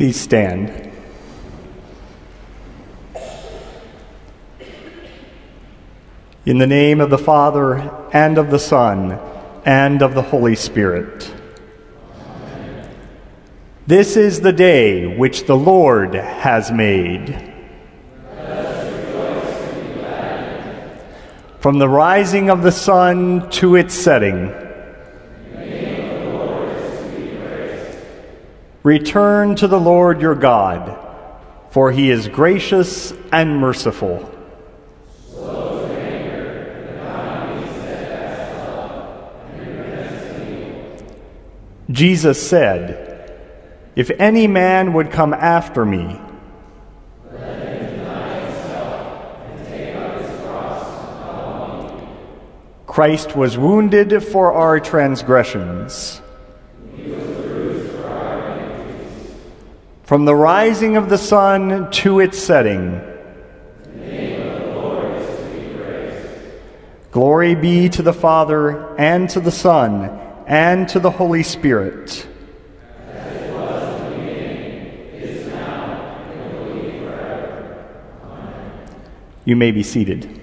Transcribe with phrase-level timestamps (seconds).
[0.00, 0.90] Please stand.
[6.46, 9.20] In the name of the Father, and of the Son,
[9.66, 11.30] and of the Holy Spirit.
[13.86, 17.52] This is the day which the Lord has made.
[21.58, 24.69] From the rising of the sun to its setting.
[28.90, 30.98] Return to the Lord your God,
[31.70, 34.18] for he is gracious and merciful.
[41.92, 43.32] Jesus said,
[43.94, 46.18] If any man would come after me,
[52.88, 56.20] Christ was wounded for our transgressions.
[60.10, 63.00] From the rising of the sun to its setting.
[67.12, 70.10] Glory be to the Father, and to the Son,
[70.48, 72.26] and to the Holy Spirit.
[79.44, 80.39] You may be seated.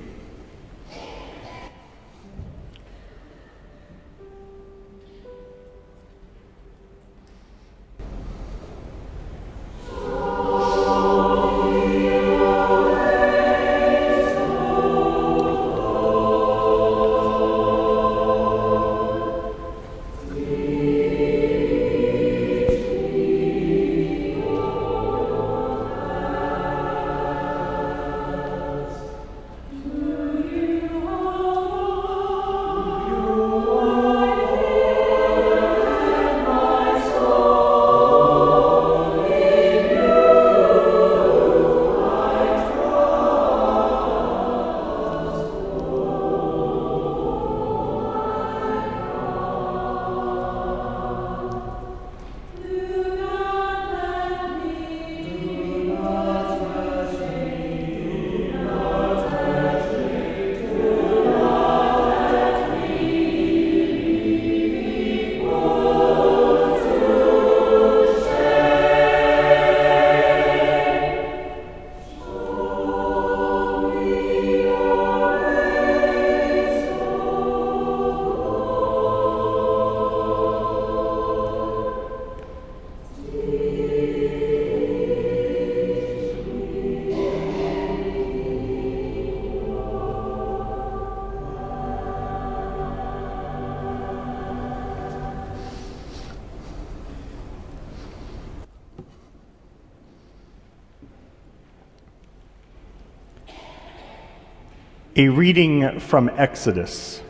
[105.19, 107.23] A reading from Exodus.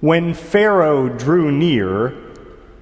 [0.00, 2.12] When Pharaoh drew near,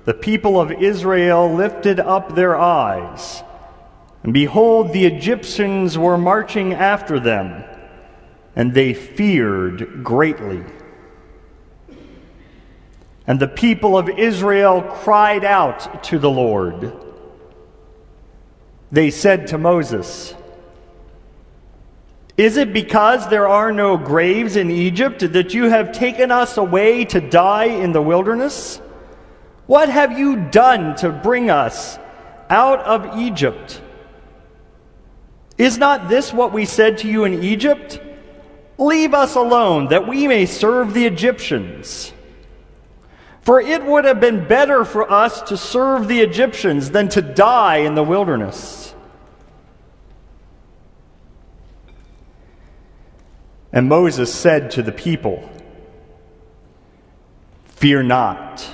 [0.06, 3.42] the people of Israel lifted up their eyes,
[4.22, 7.62] and behold, the Egyptians were marching after them,
[8.56, 10.64] and they feared greatly.
[13.26, 16.90] And the people of Israel cried out to the Lord.
[18.90, 20.34] They said to Moses,
[22.42, 27.04] is it because there are no graves in Egypt that you have taken us away
[27.04, 28.78] to die in the wilderness?
[29.66, 32.00] What have you done to bring us
[32.50, 33.80] out of Egypt?
[35.56, 38.00] Is not this what we said to you in Egypt?
[38.76, 42.12] Leave us alone that we may serve the Egyptians.
[43.42, 47.78] For it would have been better for us to serve the Egyptians than to die
[47.78, 48.91] in the wilderness.
[53.72, 55.48] And Moses said to the people,
[57.64, 58.64] Fear not,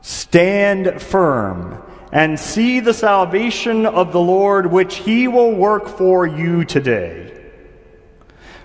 [0.00, 1.82] stand firm,
[2.12, 7.28] and see the salvation of the Lord, which he will work for you today.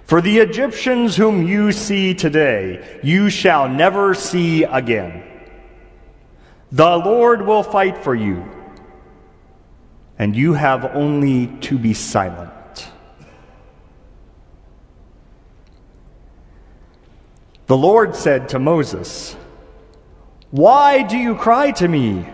[0.03, 5.23] For the Egyptians whom you see today, you shall never see again.
[6.71, 8.43] The Lord will fight for you,
[10.17, 12.51] and you have only to be silent.
[17.67, 19.35] The Lord said to Moses,
[20.51, 22.25] Why do you cry to me?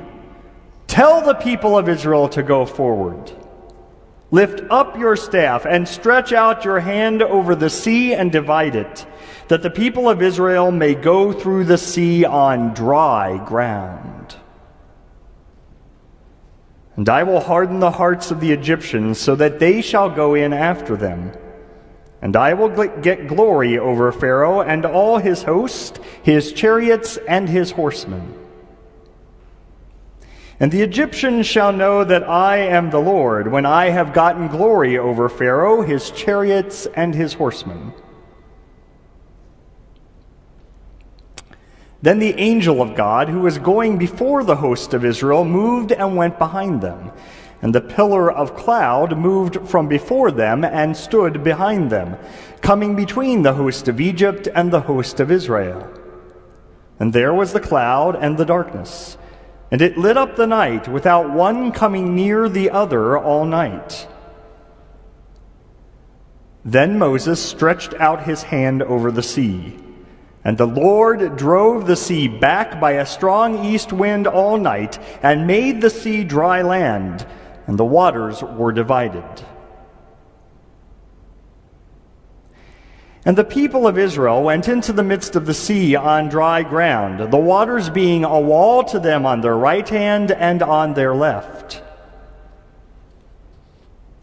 [0.85, 3.31] Tell the people of Israel to go forward.
[4.29, 9.07] Lift up your staff and stretch out your hand over the sea and divide it,
[9.47, 14.35] that the people of Israel may go through the sea on dry ground.
[16.95, 20.53] And I will harden the hearts of the Egyptians so that they shall go in
[20.53, 21.31] after them.
[22.23, 22.69] And I will
[23.01, 28.39] get glory over Pharaoh and all his host, his chariots, and his horsemen.
[30.57, 34.97] And the Egyptians shall know that I am the Lord when I have gotten glory
[34.97, 37.91] over Pharaoh, his chariots, and his horsemen.
[42.01, 46.15] Then the angel of God, who was going before the host of Israel, moved and
[46.15, 47.11] went behind them.
[47.63, 52.17] And the pillar of cloud moved from before them and stood behind them,
[52.61, 55.91] coming between the host of Egypt and the host of Israel.
[56.99, 59.17] And there was the cloud and the darkness,
[59.71, 64.07] and it lit up the night without one coming near the other all night.
[66.63, 69.79] Then Moses stretched out his hand over the sea
[70.45, 75.47] and the Lord drove the sea back by a strong east wind all night, and
[75.47, 77.25] made the sea dry land,
[77.67, 79.45] and the waters were divided.
[83.25, 87.31] And the people of Israel went into the midst of the sea on dry ground,
[87.31, 91.81] the waters being a wall to them on their right hand and on their left.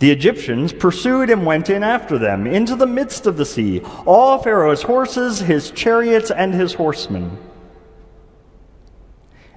[0.00, 4.38] The Egyptians pursued and went in after them into the midst of the sea, all
[4.38, 7.38] Pharaoh's horses, his chariots, and his horsemen.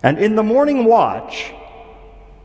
[0.01, 1.53] And in the morning watch,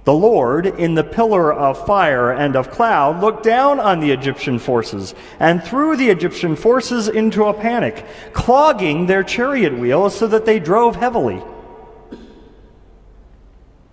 [0.08, 4.58] the Lord, in the pillar of fire and of cloud, looked down on the Egyptian
[4.58, 10.46] forces and threw the Egyptian forces into a panic, clogging their chariot wheels so that
[10.46, 11.42] they drove heavily.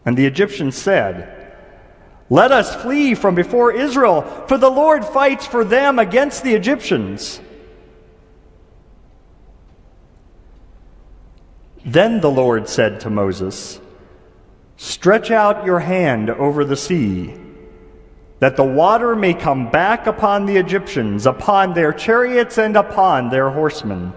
[0.06, 1.54] And the Egyptians said,
[2.30, 7.42] let us flee from before Israel, for the Lord fights for them against the Egyptians.
[11.84, 13.82] Then the Lord said to Moses,
[14.78, 17.34] Stretch out your hand over the sea,
[18.40, 23.50] that the water may come back upon the Egyptians, upon their chariots, and upon their
[23.50, 24.14] horsemen.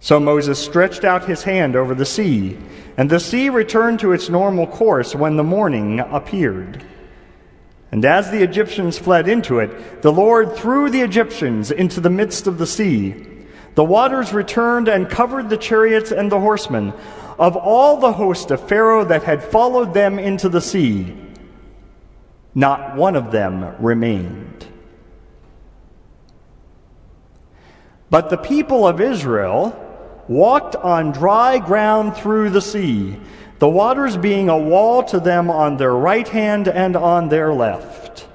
[0.00, 2.56] So Moses stretched out his hand over the sea,
[2.96, 6.82] and the sea returned to its normal course when the morning appeared.
[7.92, 12.46] And as the Egyptians fled into it, the Lord threw the Egyptians into the midst
[12.46, 13.26] of the sea.
[13.74, 16.94] The waters returned and covered the chariots and the horsemen
[17.40, 21.16] of all the host of Pharaoh that had followed them into the sea.
[22.54, 24.66] Not one of them remained.
[28.10, 29.74] But the people of Israel
[30.28, 33.18] walked on dry ground through the sea,
[33.58, 38.28] the waters being a wall to them on their right hand and on their left.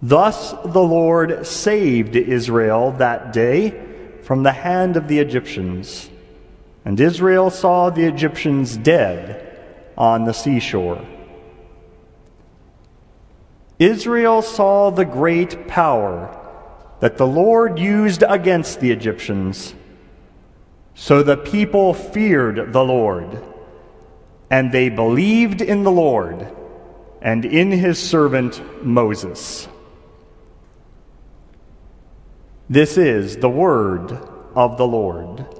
[0.00, 6.09] Thus the Lord saved Israel that day from the hand of the Egyptians.
[6.90, 9.56] And Israel saw the Egyptians dead
[9.96, 11.06] on the seashore.
[13.78, 16.36] Israel saw the great power
[16.98, 19.72] that the Lord used against the Egyptians
[20.96, 23.40] so the people feared the Lord,
[24.50, 26.44] and they believed in the Lord
[27.22, 29.68] and in his servant Moses.
[32.68, 34.10] This is the word
[34.56, 35.59] of the Lord.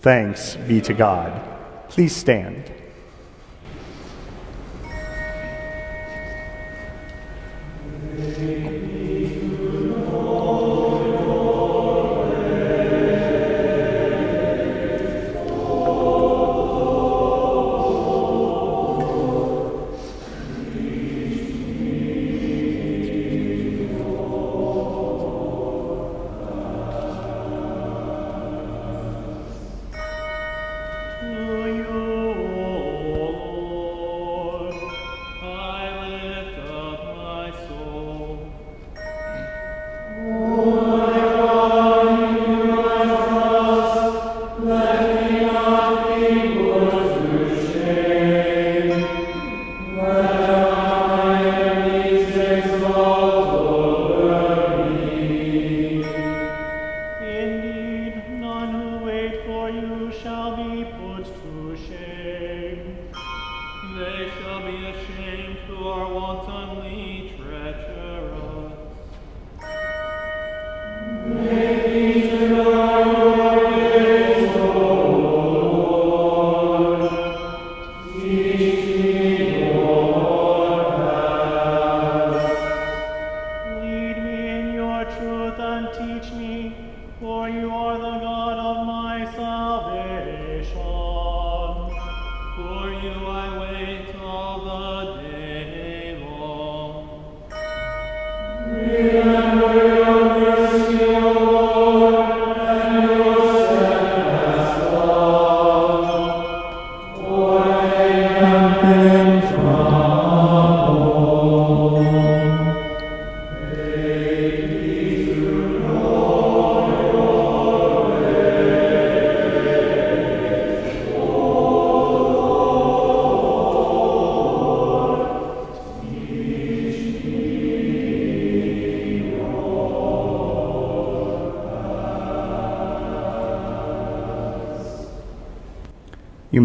[0.00, 1.46] Thanks be to God.
[1.90, 2.72] Please stand.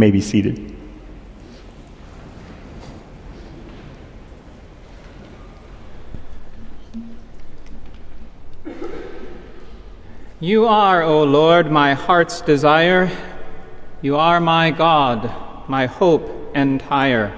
[0.05, 0.71] May be seated.
[10.39, 13.09] You are, O Lord, my heart's desire.
[14.03, 15.33] You are my God,
[15.67, 17.33] my hope entire.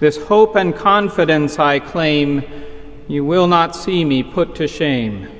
[0.00, 2.42] This hope and confidence I claim,
[3.06, 5.37] you will not see me put to shame.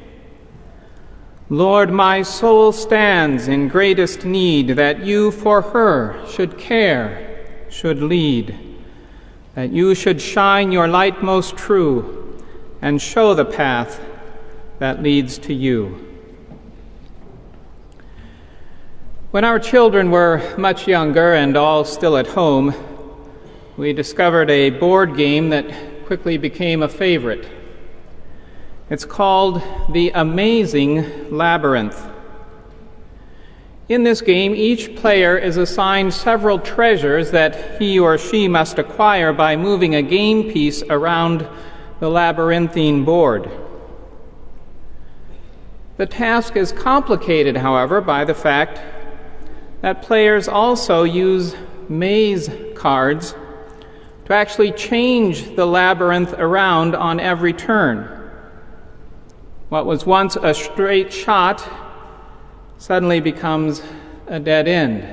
[1.51, 8.55] Lord, my soul stands in greatest need that you for her should care, should lead,
[9.55, 12.39] that you should shine your light most true
[12.83, 13.99] and show the path
[14.79, 16.05] that leads to you.
[19.31, 22.75] When our children were much younger and all still at home,
[23.79, 27.58] we discovered a board game that quickly became a favorite.
[28.91, 32.09] It's called The Amazing Labyrinth.
[33.91, 39.35] In this game, each player is assigned several treasures that he or she must acquire
[39.35, 41.47] by moving a game piece around
[42.01, 43.51] the labyrinthine board.
[45.99, 48.81] The task is complicated, however, by the fact
[49.83, 51.55] that players also use
[51.91, 53.35] maze cards
[54.25, 58.18] to actually change the labyrinth around on every turn.
[59.69, 61.69] What was once a straight shot
[62.79, 63.83] suddenly becomes
[64.27, 65.07] a dead end.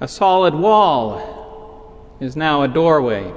[0.00, 3.30] A solid wall is now a doorway.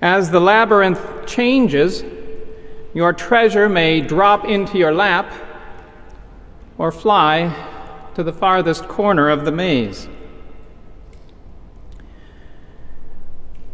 [0.00, 2.02] As the labyrinth changes,
[2.94, 5.30] your treasure may drop into your lap
[6.78, 7.54] or fly
[8.14, 10.08] to the farthest corner of the maze.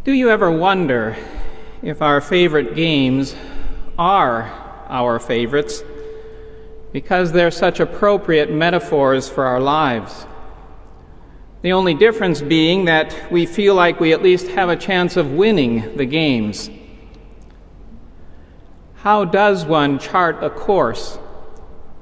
[0.02, 1.17] Do you ever wonder
[1.83, 3.37] if our favorite games
[3.97, 5.83] are our favorites
[6.92, 10.26] because they're such appropriate metaphors for our lives?
[11.62, 15.33] The only difference being that we feel like we at least have a chance of
[15.33, 16.71] winning the games.
[18.97, 21.18] How does one chart a course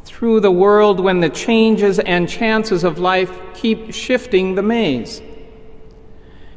[0.04, 5.22] through the world when the changes and chances of life keep shifting the maze?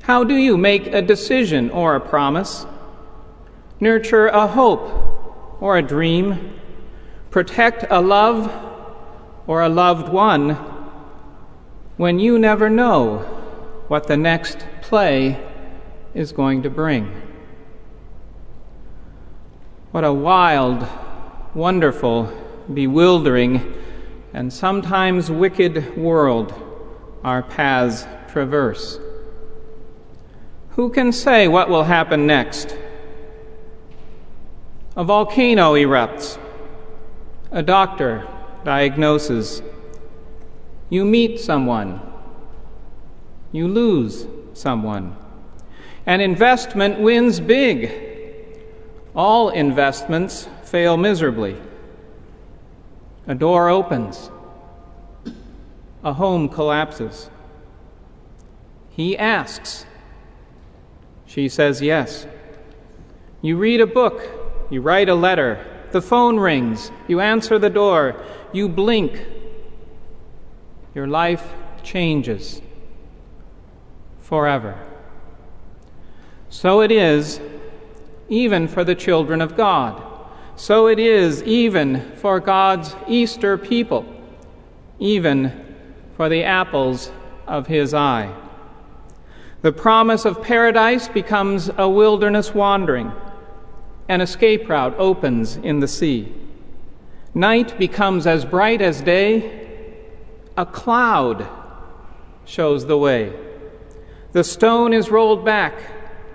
[0.03, 2.65] How do you make a decision or a promise?
[3.79, 5.18] Nurture a hope
[5.59, 6.59] or a dream?
[7.31, 8.51] Protect a love
[9.47, 10.51] or a loved one
[11.97, 13.17] when you never know
[13.87, 15.37] what the next play
[16.13, 17.21] is going to bring?
[19.91, 20.87] What a wild,
[21.53, 22.31] wonderful,
[22.73, 23.73] bewildering,
[24.33, 26.53] and sometimes wicked world
[27.23, 28.99] our paths traverse.
[30.71, 32.77] Who can say what will happen next?
[34.95, 36.37] A volcano erupts.
[37.51, 38.27] A doctor
[38.63, 39.61] diagnoses.
[40.89, 42.01] You meet someone.
[43.51, 45.15] You lose someone.
[46.05, 47.91] An investment wins big.
[49.15, 51.55] All investments fail miserably.
[53.27, 54.31] A door opens.
[56.03, 57.29] A home collapses.
[58.89, 59.85] He asks.
[61.25, 62.25] She says yes.
[63.41, 64.38] You read a book.
[64.69, 65.65] You write a letter.
[65.91, 66.91] The phone rings.
[67.07, 68.23] You answer the door.
[68.53, 69.25] You blink.
[70.93, 72.61] Your life changes
[74.19, 74.77] forever.
[76.49, 77.41] So it is
[78.27, 80.03] even for the children of God.
[80.55, 84.05] So it is even for God's Easter people,
[84.99, 85.65] even
[86.15, 87.11] for the apples
[87.47, 88.35] of his eye.
[89.61, 93.11] The promise of paradise becomes a wilderness wandering.
[94.09, 96.33] An escape route opens in the sea.
[97.33, 99.95] Night becomes as bright as day.
[100.57, 101.47] A cloud
[102.43, 103.31] shows the way.
[104.33, 105.79] The stone is rolled back.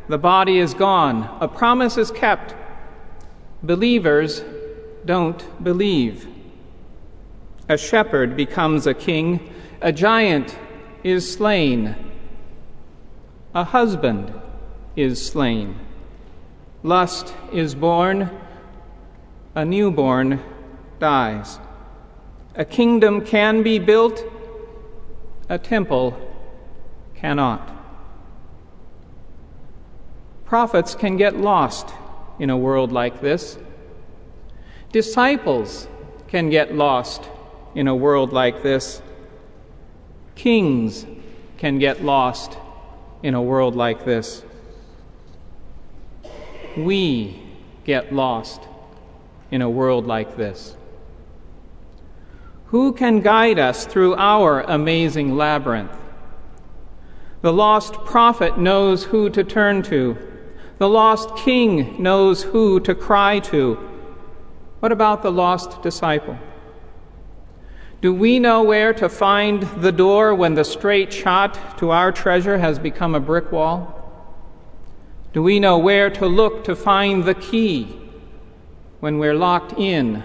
[0.09, 1.37] The body is gone.
[1.41, 2.55] A promise is kept
[3.65, 4.45] Believers
[5.07, 6.29] don't believe.
[7.67, 10.59] A shepherd becomes a king, a giant
[11.03, 11.97] is slain,
[13.55, 14.39] a husband
[14.97, 15.79] is slain,
[16.85, 18.31] lust is born,
[19.55, 20.39] a newborn
[21.01, 21.59] dies.
[22.55, 24.23] A kingdom can be built,
[25.49, 26.15] a temple
[27.15, 27.71] cannot.
[30.45, 31.89] Prophets can get lost
[32.39, 33.59] in a world like this.
[34.93, 35.89] Disciples
[36.29, 37.23] can get lost
[37.75, 39.01] in a world like this.
[40.35, 41.07] Kings
[41.57, 42.59] can get lost
[43.23, 44.45] in a world like this.
[46.77, 47.43] We
[47.85, 48.63] get lost
[49.51, 50.77] in a world like this.
[52.67, 55.97] Who can guide us through our amazing labyrinth?
[57.43, 60.17] The lost prophet knows who to turn to.
[60.79, 63.75] The lost king knows who to cry to.
[64.81, 66.39] What about the lost disciple?
[68.01, 72.59] Do we know where to find the door when the straight shot to our treasure
[72.59, 74.04] has become a brick wall?
[75.35, 77.89] Do we know where to look to find the key
[79.01, 80.23] when we're locked in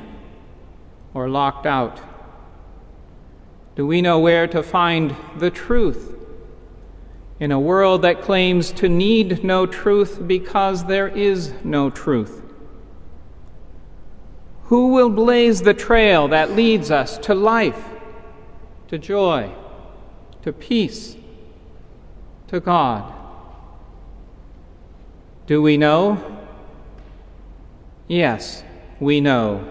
[1.16, 2.00] or locked out?
[3.76, 6.16] Do we know where to find the truth
[7.40, 12.44] in a world that claims to need no truth because there is no truth?
[14.66, 17.84] Who will blaze the trail that leads us to life,
[18.90, 19.52] to joy,
[20.44, 21.18] to peace,
[22.50, 23.19] to God?
[25.50, 26.24] Do we know?
[28.08, 28.64] Yes,
[29.00, 29.68] we know.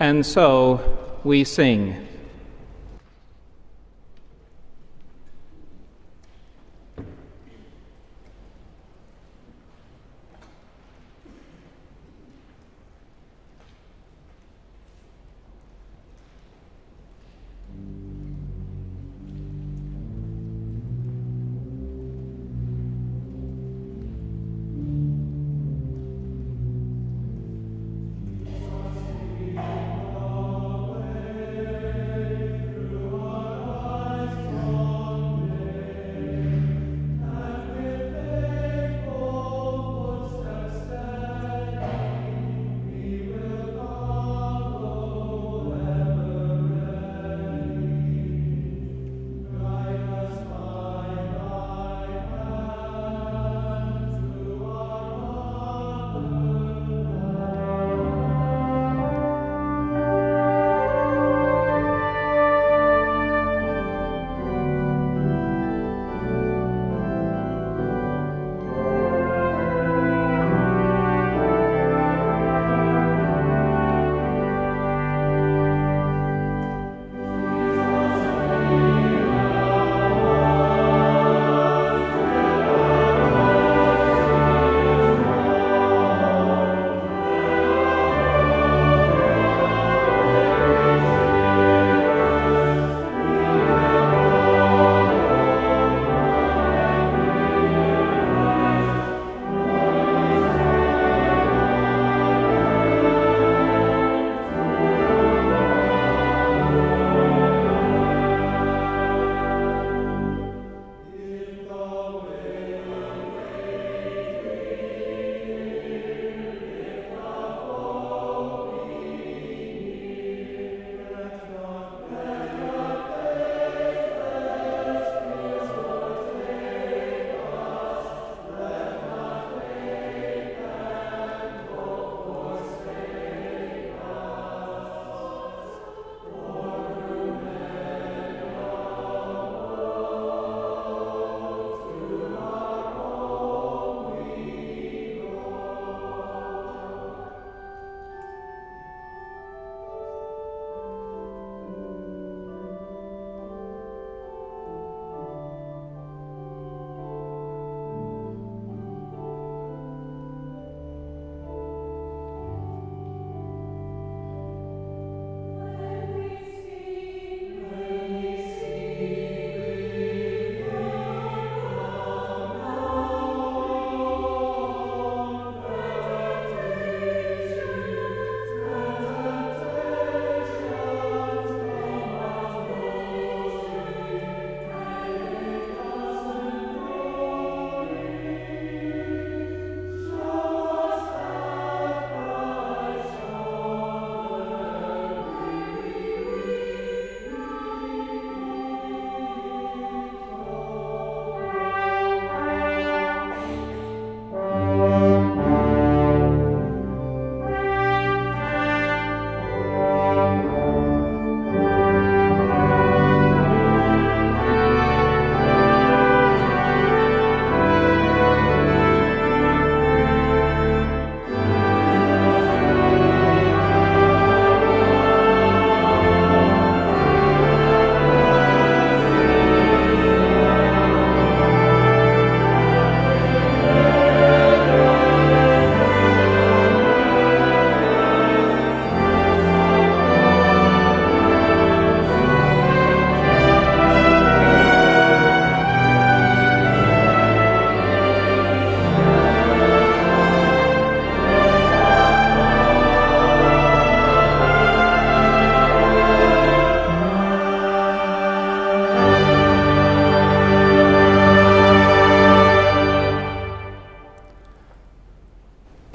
[0.00, 2.08] And so we sing.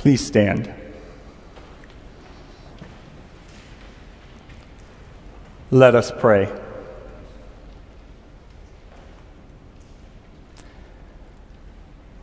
[0.07, 0.73] Please stand.
[5.69, 6.49] Let us pray.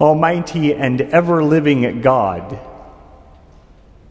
[0.01, 2.59] Almighty and ever living God,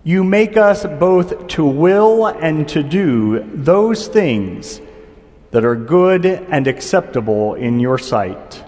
[0.04, 4.82] you make us both to will and to do those things
[5.50, 8.64] that are good and acceptable in your sight.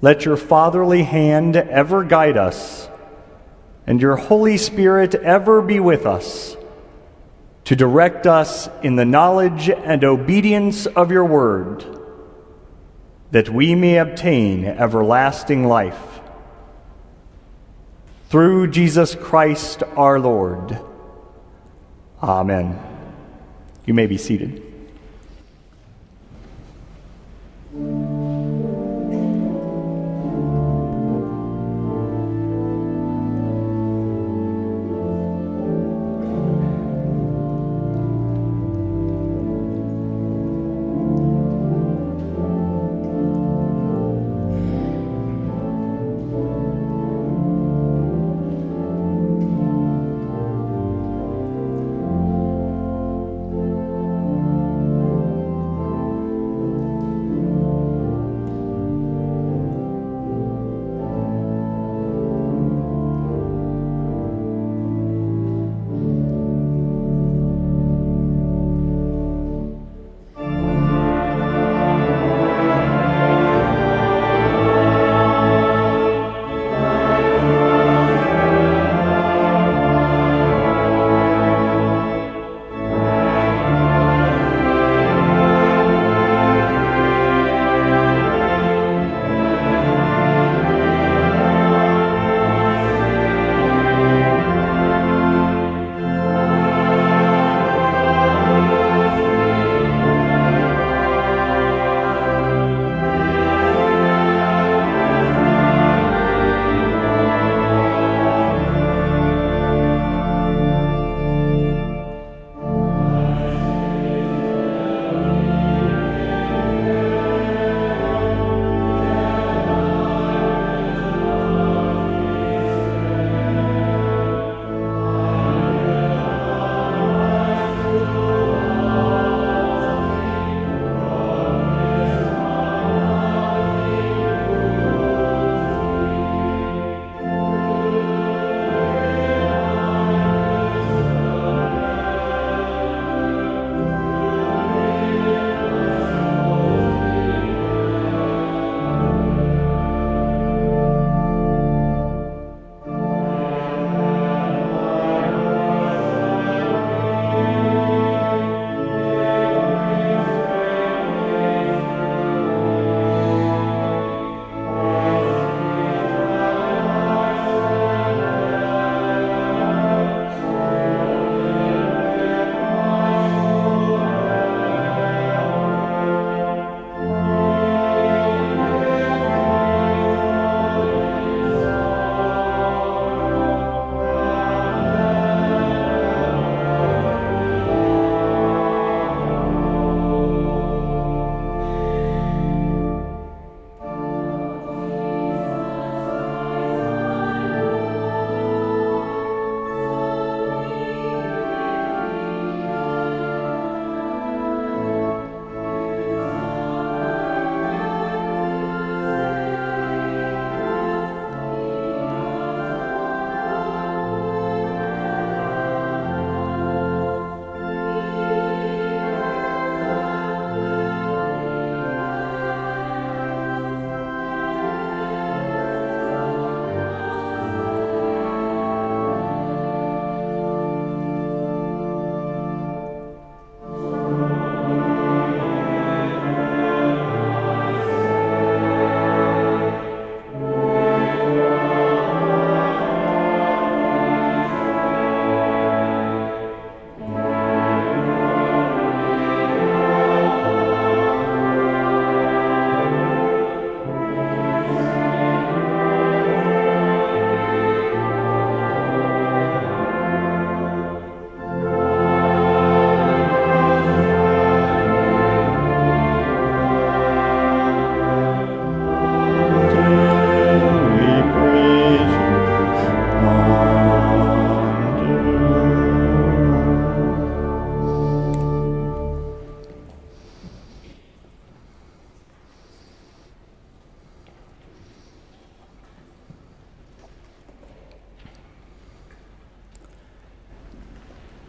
[0.00, 2.88] Let your fatherly hand ever guide us,
[3.86, 6.56] and your Holy Spirit ever be with us
[7.64, 11.84] to direct us in the knowledge and obedience of your word,
[13.30, 16.20] that we may obtain everlasting life.
[18.28, 20.78] Through Jesus Christ our Lord.
[22.22, 22.78] Amen.
[23.86, 24.62] You may be seated.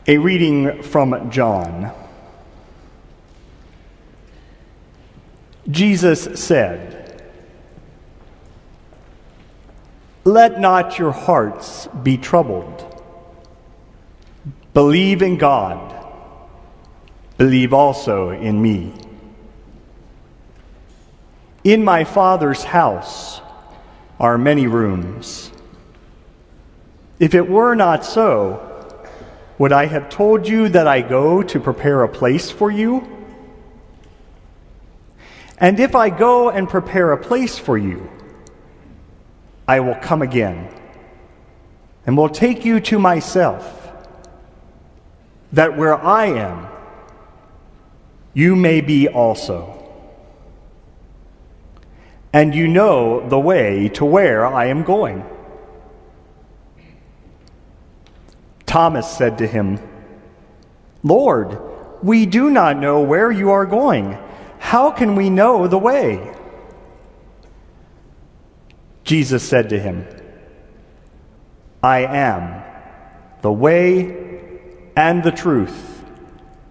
[0.08, 1.92] A reading from John.
[5.68, 7.24] Jesus said,
[10.24, 12.84] Let not your hearts be troubled.
[14.76, 15.96] Believe in God.
[17.40, 18.94] Believe also in me.
[21.64, 23.42] In my Father's house
[24.20, 25.52] are many rooms.
[27.20, 28.75] If it were not so,
[29.58, 33.08] would I have told you that I go to prepare a place for you?
[35.58, 38.10] And if I go and prepare a place for you,
[39.68, 40.70] I will come again
[42.06, 43.92] and will take you to myself,
[45.54, 46.68] that where I am,
[48.34, 49.72] you may be also.
[52.34, 55.24] And you know the way to where I am going.
[58.76, 59.80] Thomas said to him,
[61.02, 61.58] Lord,
[62.04, 64.18] we do not know where you are going.
[64.60, 66.36] How can we know the way?
[69.06, 70.06] Jesus said to him,
[71.82, 72.64] I am
[73.42, 74.60] the way
[74.98, 76.04] and the truth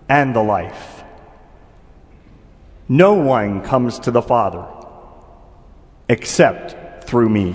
[0.06, 1.04] and the life.
[2.86, 4.66] No one comes to the Father
[6.10, 7.54] except through me.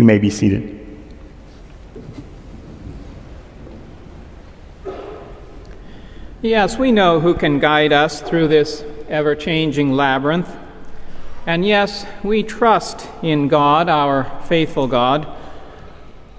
[0.00, 0.80] You may be seated.
[6.40, 10.50] Yes, we know who can guide us through this ever changing labyrinth.
[11.46, 15.28] And yes, we trust in God, our faithful God.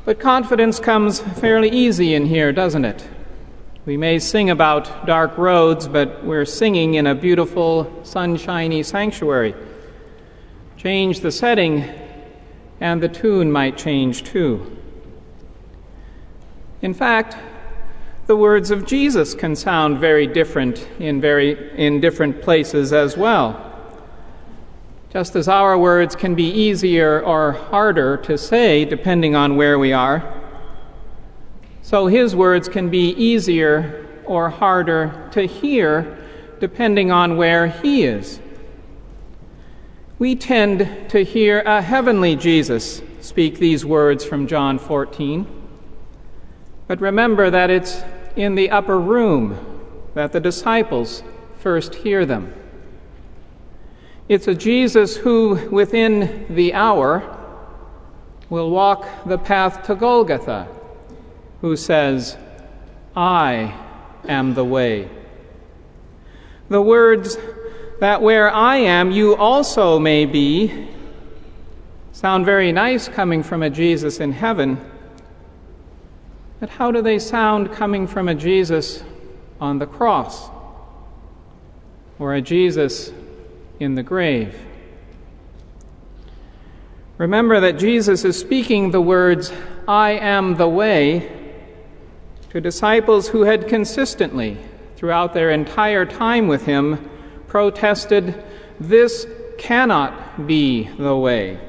[0.05, 3.07] But confidence comes fairly easy in here, doesn't it?
[3.85, 9.53] We may sing about dark roads, but we're singing in a beautiful, sunshiny sanctuary.
[10.77, 12.00] Change the setting,
[12.81, 14.75] and the tune might change too.
[16.81, 17.37] In fact,
[18.25, 23.67] the words of Jesus can sound very different in very in different places as well.
[25.11, 29.93] Just as our words can be easier or harder to say depending on where we
[29.93, 30.41] are,
[31.83, 36.17] so his words can be easier or harder to hear
[36.59, 38.39] depending on where he is.
[40.21, 45.47] We tend to hear a heavenly Jesus speak these words from John 14.
[46.87, 48.03] But remember that it's
[48.35, 49.57] in the upper room
[50.13, 51.23] that the disciples
[51.57, 52.53] first hear them.
[54.29, 57.23] It's a Jesus who, within the hour,
[58.47, 60.67] will walk the path to Golgotha,
[61.61, 62.37] who says,
[63.15, 63.73] I
[64.27, 65.09] am the way.
[66.69, 67.37] The words,
[68.01, 70.87] that where I am, you also may be,
[72.13, 74.79] sound very nice coming from a Jesus in heaven.
[76.59, 79.03] But how do they sound coming from a Jesus
[79.59, 80.49] on the cross
[82.17, 83.13] or a Jesus
[83.79, 84.59] in the grave?
[87.19, 89.53] Remember that Jesus is speaking the words,
[89.87, 91.31] I am the way,
[92.49, 94.57] to disciples who had consistently,
[94.95, 97.10] throughout their entire time with him,
[97.51, 98.41] protested,
[98.79, 101.59] This cannot be the way.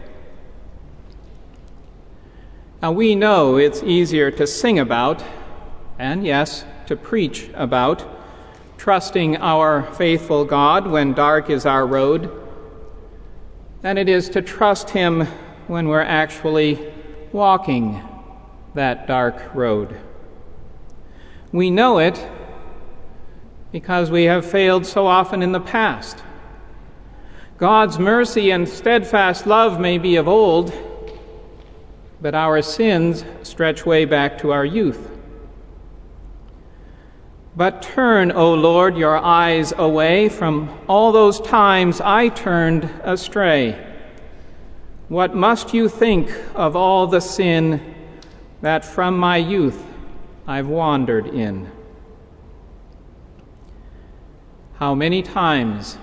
[2.81, 5.25] Now, we know it's easier to sing about,
[5.99, 8.07] and yes, to preach about,
[8.79, 12.31] trusting our faithful God when dark is our road,
[13.81, 15.23] than it is to trust Him
[15.67, 16.93] when we're actually
[17.33, 18.01] walking
[18.75, 20.01] that dark road.
[21.51, 22.25] We know it
[23.73, 26.23] because we have failed so often in the past.
[27.59, 30.73] God's mercy and steadfast love may be of old
[32.23, 35.11] but our sins stretch way back to our youth.
[37.57, 43.89] But turn, O Lord, your eyes away from all those times I turned astray.
[45.09, 47.95] What must you think of all the sin
[48.63, 49.85] that from my youth
[50.47, 51.71] I've wandered in?
[54.83, 55.97] How many times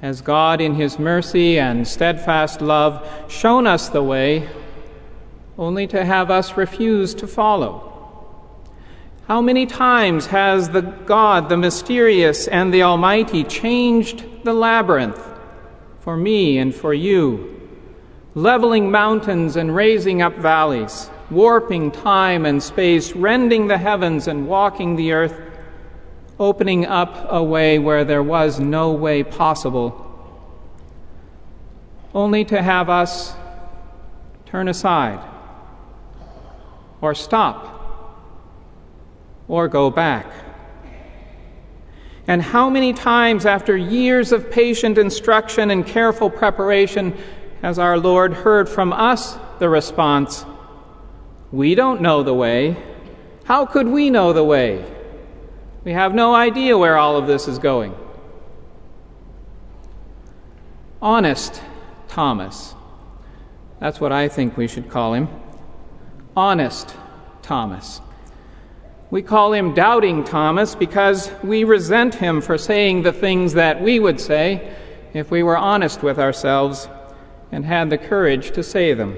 [0.00, 4.48] has God, in His mercy and steadfast love, shown us the way
[5.56, 8.52] only to have us refuse to follow?
[9.28, 15.24] How many times has the God, the mysterious and the Almighty, changed the labyrinth
[16.00, 17.60] for me and for you,
[18.34, 24.96] leveling mountains and raising up valleys, warping time and space, rending the heavens and walking
[24.96, 25.47] the earth,
[26.38, 30.04] opening up a way where there was no way possible,
[32.14, 33.34] only to have us
[34.46, 35.20] turn aside
[37.00, 37.74] or stop
[39.48, 40.26] or go back.
[42.26, 47.16] And how many times, after years of patient instruction and careful preparation,
[47.62, 50.44] has our Lord heard from us the response,
[51.50, 52.76] We don't know the way.
[53.44, 54.84] How could we know the way?
[55.84, 57.94] We have no idea where all of this is going.
[61.00, 61.62] Honest
[62.08, 62.74] Thomas.
[63.80, 65.28] That's what I think we should call him
[66.38, 66.94] honest
[67.42, 68.00] Thomas.
[69.10, 73.98] We call him Doubting Thomas because we resent him for saying the things that we
[73.98, 74.72] would say
[75.14, 76.88] if we were honest with ourselves
[77.50, 79.16] and had the courage to say them.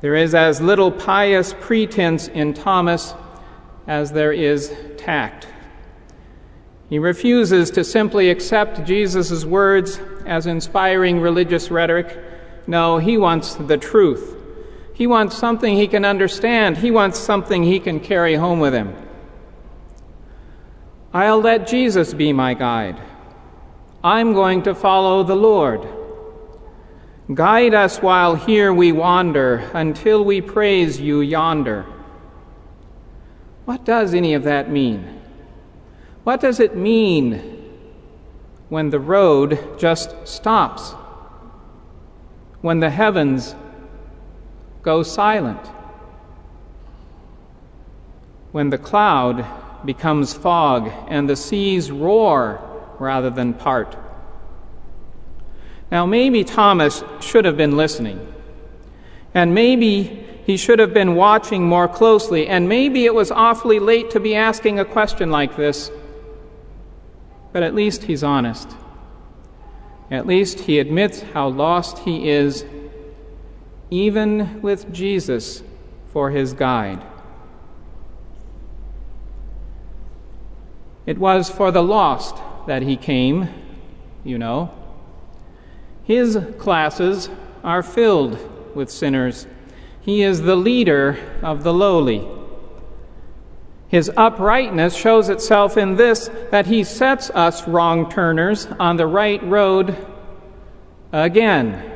[0.00, 3.12] There is as little pious pretense in Thomas
[3.88, 5.48] as there is tact.
[6.88, 12.16] He refuses to simply accept Jesus' words as inspiring religious rhetoric.
[12.66, 14.36] No, he wants the truth.
[14.94, 16.76] He wants something he can understand.
[16.76, 18.94] He wants something he can carry home with him.
[21.12, 23.00] I'll let Jesus be my guide.
[24.04, 25.86] I'm going to follow the Lord.
[27.32, 31.86] Guide us while here we wander until we praise you yonder.
[33.68, 35.20] What does any of that mean?
[36.24, 37.34] What does it mean
[38.70, 40.92] when the road just stops?
[42.62, 43.54] When the heavens
[44.80, 45.60] go silent.
[48.52, 49.44] When the cloud
[49.84, 52.62] becomes fog and the seas roar
[52.98, 53.98] rather than part.
[55.90, 58.32] Now, maybe Thomas should have been listening,
[59.34, 64.10] and maybe he should have been watching more closely, and maybe it was awfully late
[64.12, 65.90] to be asking a question like this,
[67.52, 68.66] but at least he's honest.
[70.10, 72.64] At least he admits how lost he is
[73.90, 75.62] even with Jesus
[76.14, 77.04] for his guide.
[81.04, 82.36] It was for the lost
[82.66, 83.50] that he came,
[84.24, 84.70] you know.
[86.04, 87.28] His classes
[87.62, 88.38] are filled
[88.74, 89.46] with sinners.
[90.08, 92.26] He is the leader of the lowly.
[93.88, 99.42] His uprightness shows itself in this that he sets us wrong turners on the right
[99.44, 99.94] road
[101.12, 101.92] again.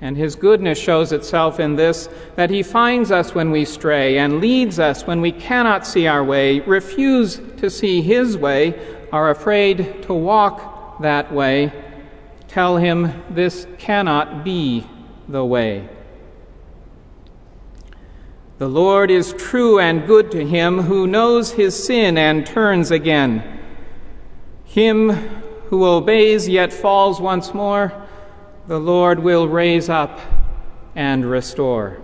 [0.00, 4.40] And his goodness shows itself in this that he finds us when we stray and
[4.40, 8.72] leads us when we cannot see our way, refuse to see his way,
[9.12, 11.70] are afraid to walk that way.
[12.48, 14.86] Tell him this cannot be
[15.28, 15.90] the way.
[18.58, 23.60] The Lord is true and good to him who knows his sin and turns again.
[24.64, 25.10] Him
[25.70, 27.92] who obeys yet falls once more
[28.66, 30.20] the Lord will raise up
[30.94, 32.00] and restore.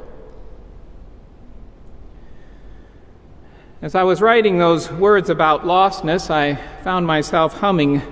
[3.80, 8.02] As I was writing those words about lostness, I found myself humming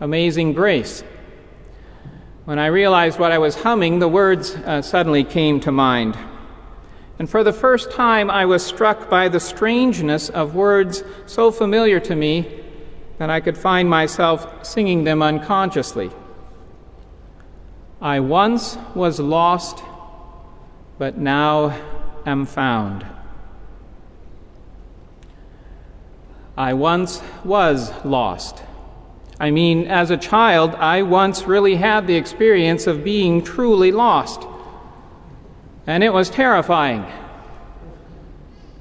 [0.00, 1.02] Amazing Grace.
[2.44, 6.18] When I realized what I was humming, the words uh, suddenly came to mind.
[7.18, 11.98] And for the first time, I was struck by the strangeness of words so familiar
[12.00, 12.62] to me
[13.18, 16.10] that I could find myself singing them unconsciously.
[18.00, 19.82] I once was lost,
[20.98, 21.80] but now
[22.26, 23.06] am found.
[26.58, 28.62] I once was lost.
[29.40, 34.46] I mean, as a child, I once really had the experience of being truly lost.
[35.86, 37.06] And it was terrifying.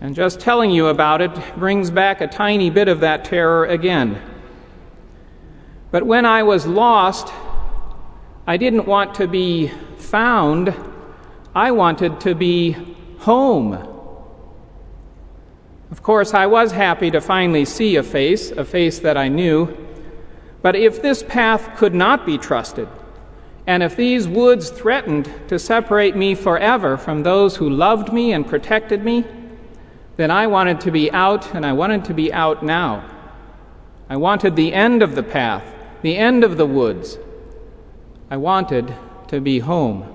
[0.02, 4.22] And just telling you about it brings back a tiny bit of that terror again.
[5.92, 7.34] But when I was lost,
[8.48, 10.74] I didn't want to be found,
[11.56, 12.76] I wanted to be
[13.20, 13.74] home.
[15.92, 19.76] Of course, I was happy to finally see a face, a face that I knew.
[20.62, 22.90] But if this path could not be trusted,
[23.68, 28.46] and if these woods threatened to separate me forever from those who loved me and
[28.46, 29.26] protected me,
[30.18, 33.12] then I wanted to be out, and I wanted to be out now.
[34.10, 35.64] I wanted the end of the path,
[36.04, 37.18] the end of the woods.
[38.30, 38.94] I wanted
[39.30, 40.12] to be home.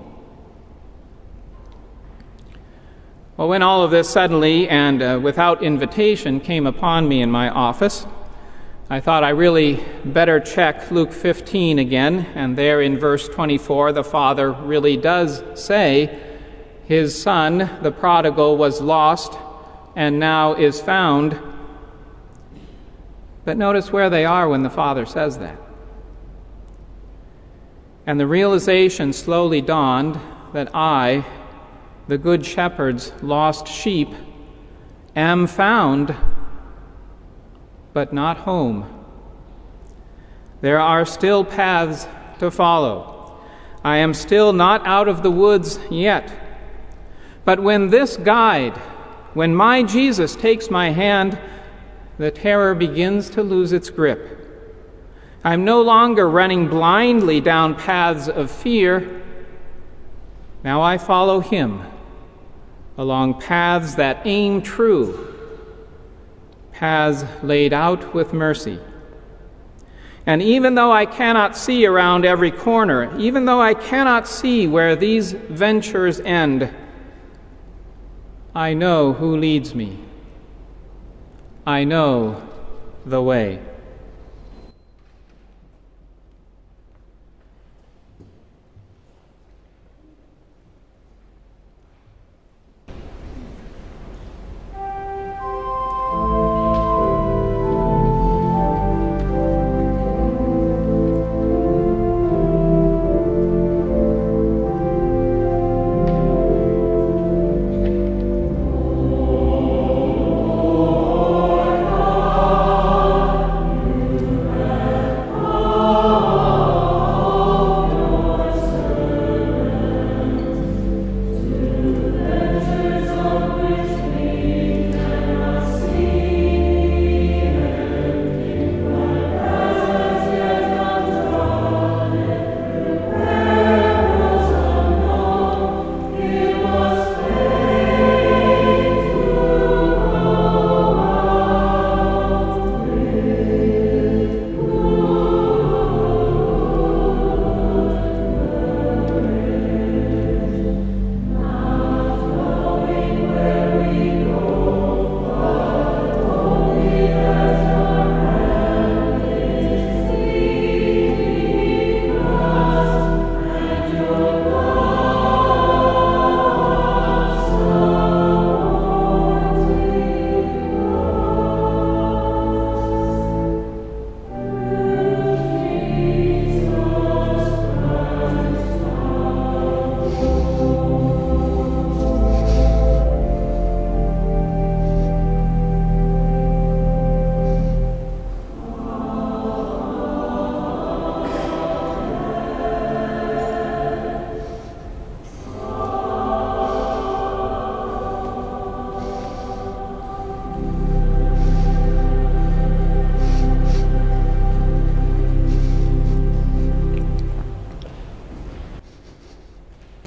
[3.35, 7.49] Well, when all of this suddenly and uh, without invitation came upon me in my
[7.49, 8.05] office,
[8.91, 14.03] I thought I really better check Luke 15 again, and there in verse 24, the
[14.03, 16.19] Father really does say,
[16.83, 19.39] His son, the prodigal, was lost
[19.95, 21.39] and now is found.
[23.45, 25.57] But notice where they are when the Father says that.
[28.05, 30.19] And the realization slowly dawned
[30.51, 31.25] that I,
[32.09, 34.09] the Good Shepherd's lost sheep,
[35.15, 36.13] am found,
[37.93, 38.85] but not home.
[40.61, 42.07] There are still paths
[42.39, 43.39] to follow.
[43.83, 46.31] I am still not out of the woods yet.
[47.45, 48.77] But when this guide,
[49.33, 51.39] when my Jesus takes my hand,
[52.17, 54.37] the terror begins to lose its grip.
[55.43, 59.23] I'm no longer running blindly down paths of fear.
[60.63, 61.81] Now I follow Him
[62.97, 65.30] along paths that aim true,
[66.81, 68.79] paths laid out with mercy.
[70.25, 74.95] And even though I cannot see around every corner, even though I cannot see where
[74.95, 76.73] these ventures end,
[78.55, 79.99] I know who leads me.
[81.67, 82.41] I know
[83.05, 83.59] the way.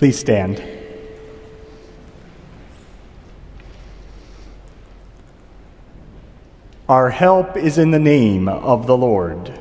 [0.04, 0.62] Please stand.
[6.90, 9.58] Our help is in the name of the Lord.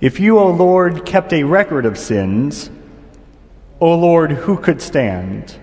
[0.00, 2.70] If you, O Lord, kept a record of sins,
[3.80, 5.58] O Lord, who could stand?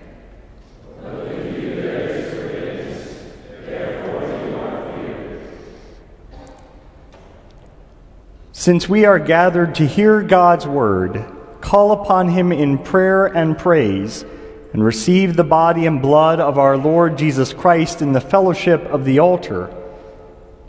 [8.52, 11.32] Since we are gathered to hear God's word,
[11.66, 14.24] call upon him in prayer and praise,
[14.72, 19.04] and receive the body and blood of our Lord Jesus Christ in the fellowship of
[19.04, 19.74] the altar,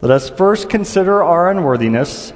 [0.01, 2.33] let us first consider our unworthiness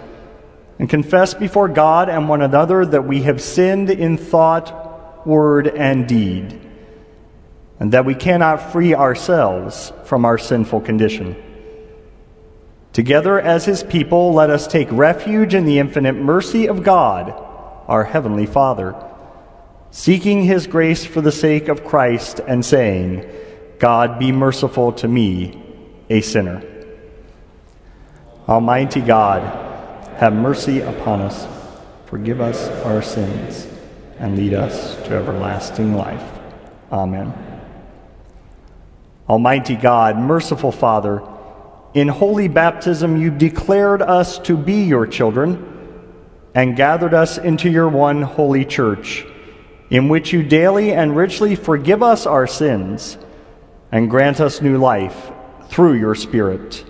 [0.78, 6.08] and confess before God and one another that we have sinned in thought, word, and
[6.08, 6.62] deed,
[7.80, 11.36] and that we cannot free ourselves from our sinful condition.
[12.94, 17.48] Together as his people, let us take refuge in the infinite mercy of God,
[17.92, 18.96] our heavenly Father,
[19.90, 23.30] seeking his grace for the sake of Christ and saying,
[23.80, 25.62] God be merciful to me,
[26.10, 26.64] a sinner.
[28.48, 29.42] Almighty God,
[30.16, 31.46] have mercy upon us,
[32.06, 33.68] forgive us our sins,
[34.20, 36.24] and lead us to everlasting life.
[36.94, 37.34] Amen.
[39.28, 41.22] Almighty God, merciful Father,
[41.94, 45.71] in holy baptism you declared us to be your children
[46.54, 49.26] and gathered us into your one holy church,
[49.90, 53.18] in which you daily and richly forgive us our sins
[53.92, 55.32] and grant us new life
[55.70, 56.86] through your Spirit.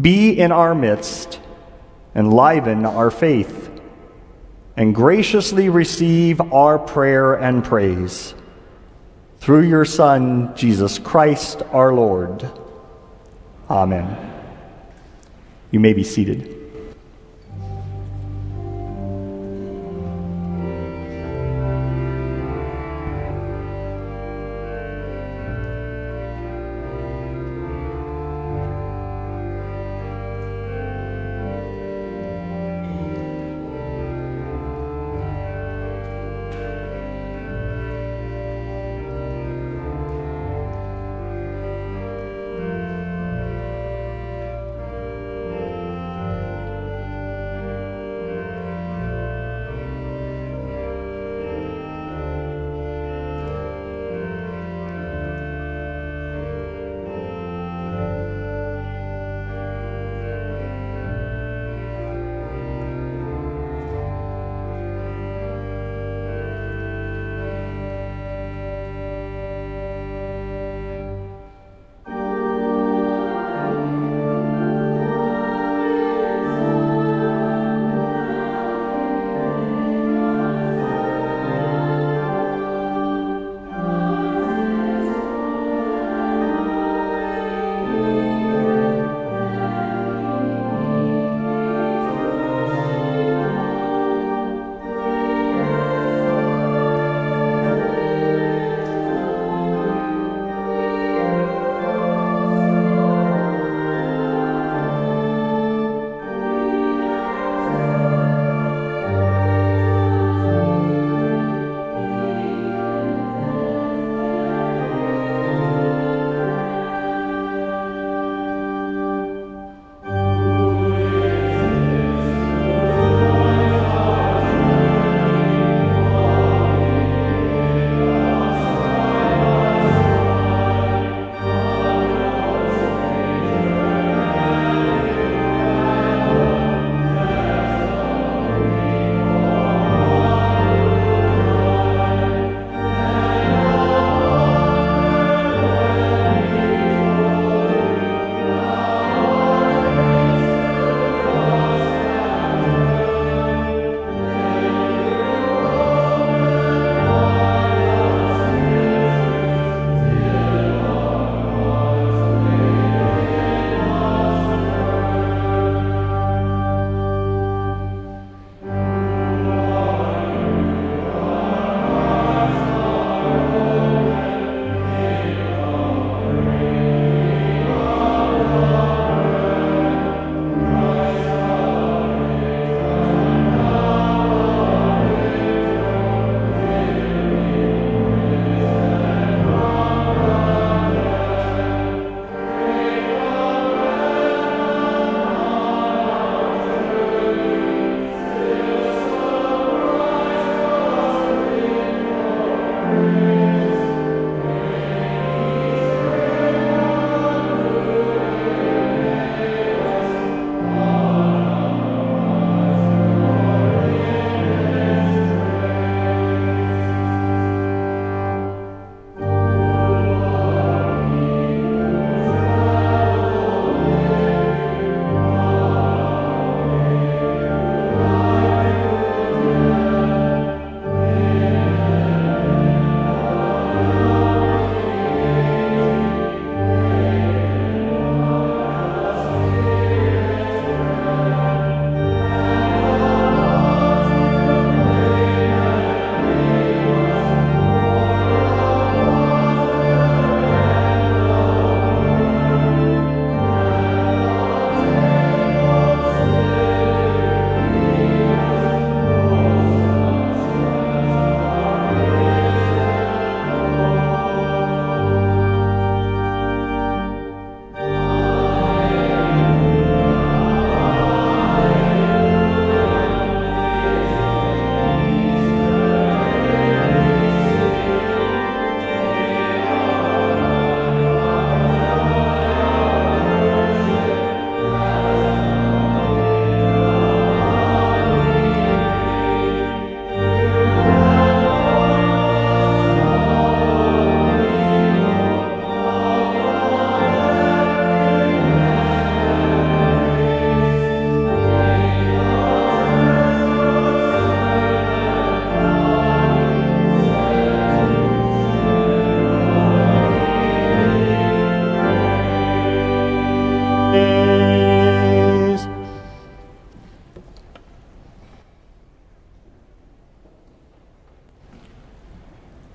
[0.00, 1.40] Be in our midst
[2.14, 3.70] enliven our faith,
[4.76, 8.34] and graciously receive our prayer and praise.
[9.38, 12.48] Through your Son, Jesus Christ our Lord.
[13.68, 14.16] Amen.
[15.70, 16.61] You may be seated.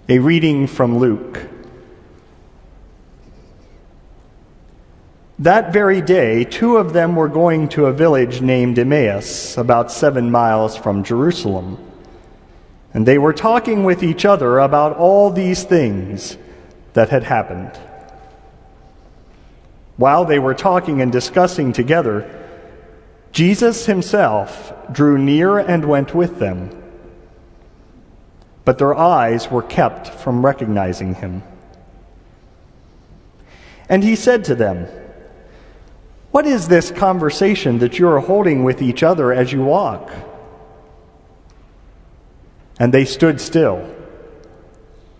[0.10, 1.49] A reading from Luke.
[5.38, 10.32] That very day, two of them were going to a village named Emmaus, about seven
[10.32, 11.78] miles from Jerusalem.
[12.93, 16.38] And they were talking with each other about all these things
[16.93, 17.78] that had happened.
[19.97, 22.34] While they were talking and discussing together,
[23.34, 26.87] Jesus himself drew near and went with them
[28.68, 31.41] but their eyes were kept from recognizing him.
[33.88, 34.89] And he said to them,
[36.32, 40.11] What is this conversation that you are holding with each other as you walk?
[42.78, 43.89] And they stood still,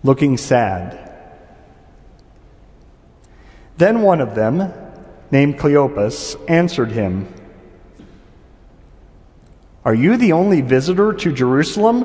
[0.04, 1.10] looking sad.
[3.78, 4.74] Then one of them,
[5.30, 7.32] named Cleopas, answered him,
[9.86, 12.04] Are you the only visitor to Jerusalem?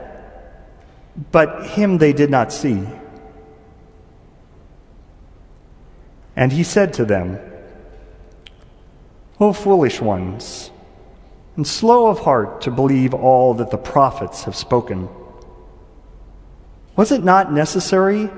[1.31, 2.87] but him they did not see.
[6.35, 7.39] And he said to them,
[9.39, 10.71] O foolish ones,
[11.55, 15.09] and slow of heart to believe all that the prophets have spoken.
[16.95, 18.29] Was it not necessary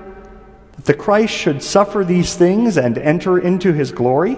[0.75, 4.37] that the Christ should suffer these things and enter into his glory?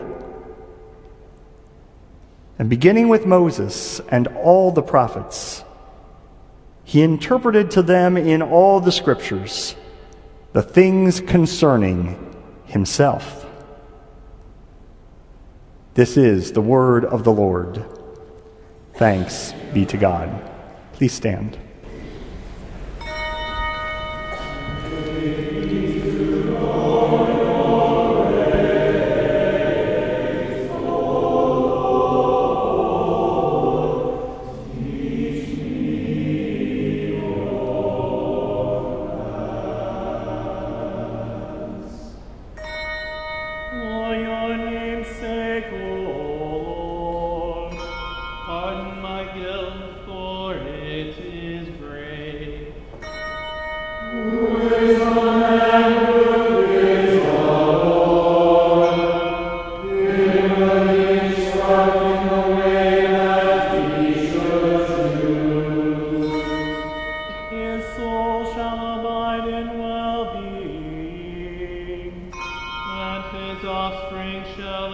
[2.58, 5.65] And beginning with Moses and all the prophets,
[6.86, 9.76] he interpreted to them in all the scriptures
[10.54, 12.34] the things concerning
[12.66, 13.46] himself.
[15.96, 17.84] This is the word of the Lord.
[18.94, 20.30] Thanks be to God.
[20.94, 21.58] Please stand.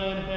[0.02, 0.32] You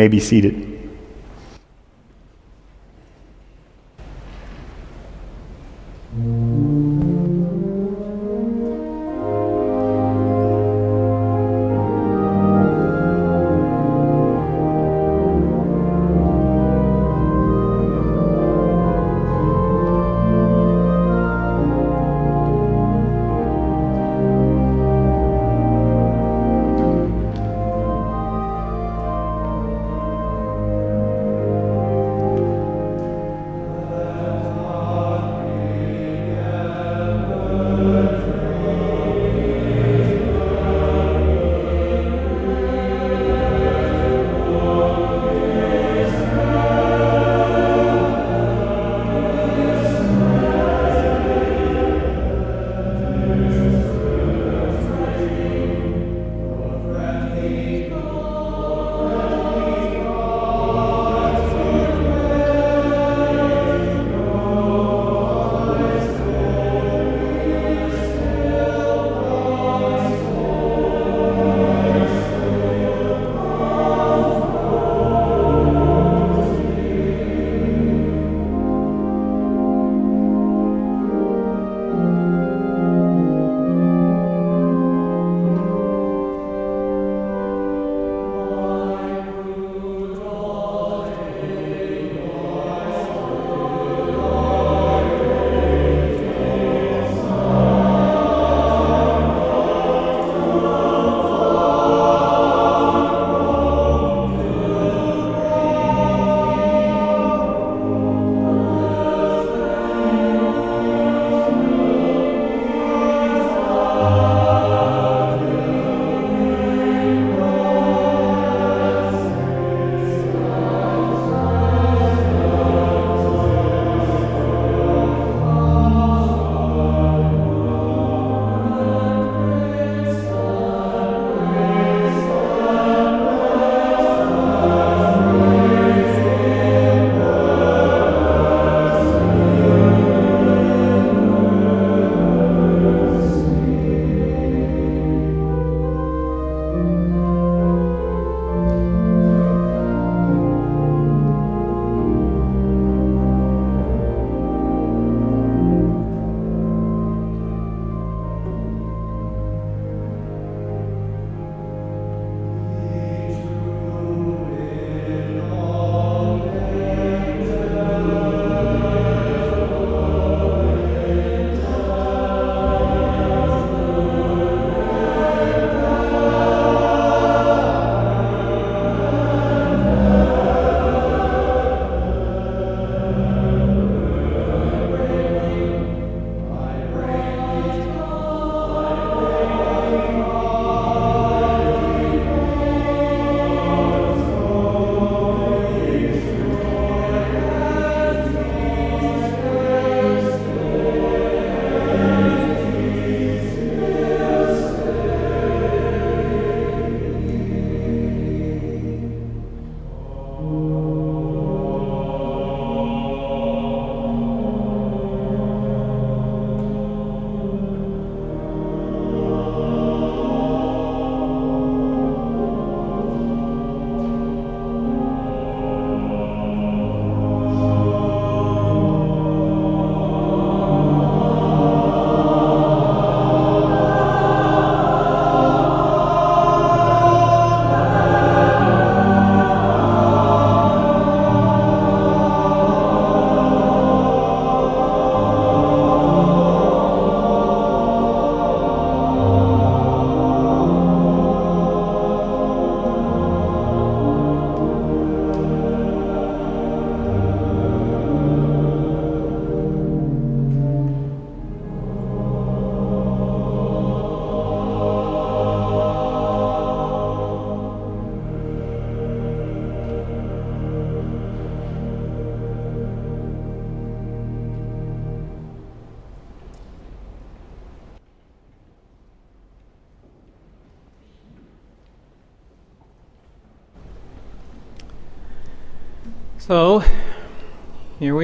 [0.00, 0.69] may be seated.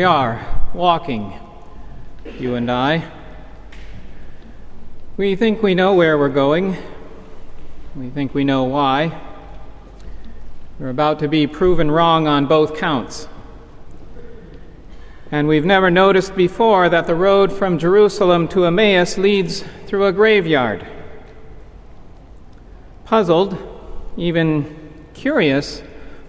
[0.06, 1.38] Are, walking,
[2.38, 3.04] you and I.
[5.16, 6.76] We think we know where we're going.
[7.94, 9.20] We think we know why.
[10.78, 13.28] We're about to be proven wrong on both counts.
[15.30, 20.12] And we've never noticed before that the road from Jerusalem to Emmaus leads through a
[20.12, 20.86] graveyard.
[23.04, 23.58] Puzzled,
[24.16, 25.82] even curious,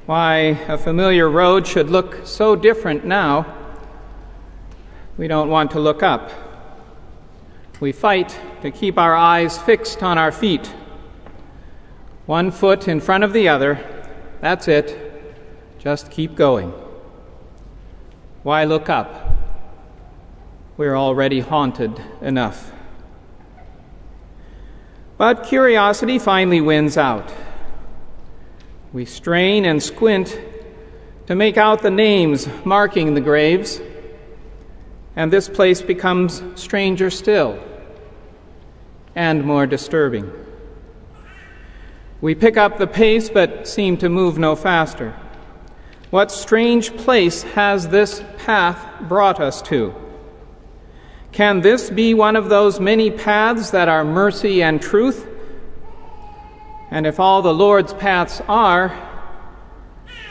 [0.08, 0.36] why
[0.68, 3.57] a familiar road should look so different now,
[5.18, 6.32] we don't want to look up.
[7.80, 10.66] We fight to keep our eyes fixed on our feet,
[12.26, 13.80] one foot in front of the other.
[14.42, 14.98] That's it.
[15.80, 16.74] Just keep going.
[18.44, 19.32] Why look up?
[20.76, 22.72] We're already haunted enough.
[25.18, 27.34] But curiosity finally wins out.
[28.94, 30.40] We strain and squint
[31.26, 33.82] to make out the names marking the graves,
[35.18, 37.60] and this place becomes stranger still
[39.16, 40.32] and more disturbing.
[42.22, 45.16] We pick up the pace but seem to move no faster.
[46.12, 49.96] What strange place has this path brought us to?
[51.32, 55.28] Can this be one of those many paths that are mercy and truth?
[56.92, 58.96] And if all the Lord's paths are,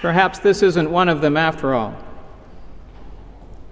[0.01, 2.06] perhaps this isn't one of them after all.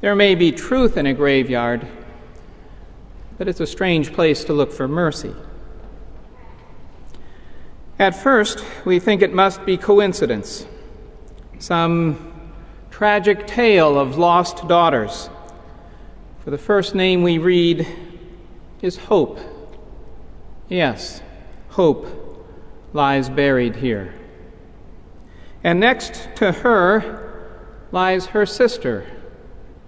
[0.05, 1.89] There may be truth in a graveyard,
[3.39, 5.35] but it's a strange place to look for mercy.
[7.99, 10.67] At first, we think it must be coincidence,
[11.59, 12.35] some
[12.91, 15.31] tragic tale of lost daughters.
[16.41, 17.89] For the first name we read
[18.83, 19.39] is Hope.
[20.69, 21.23] Yes,
[21.71, 22.45] Hope
[22.93, 24.13] lies buried here.
[25.63, 27.57] And next to her
[27.91, 29.07] lies her sister,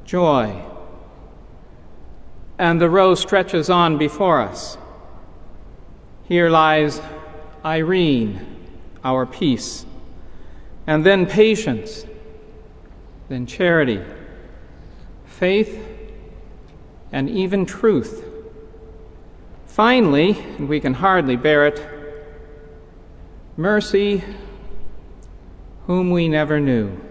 [0.07, 0.63] Joy.
[2.59, 4.79] And the row stretches on before us.
[6.25, 7.03] Here lies
[7.65, 8.69] Irene,
[9.05, 9.85] our peace,
[10.87, 12.07] and then patience,
[13.29, 14.01] then charity,
[15.25, 15.85] faith,
[17.13, 18.25] and even truth.
[19.67, 21.85] Finally, and we can hardly bear it,
[23.57, 24.23] mercy,
[25.87, 27.06] whom we never knew.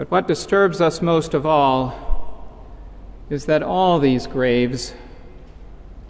[0.00, 2.64] But what disturbs us most of all
[3.28, 4.94] is that all these graves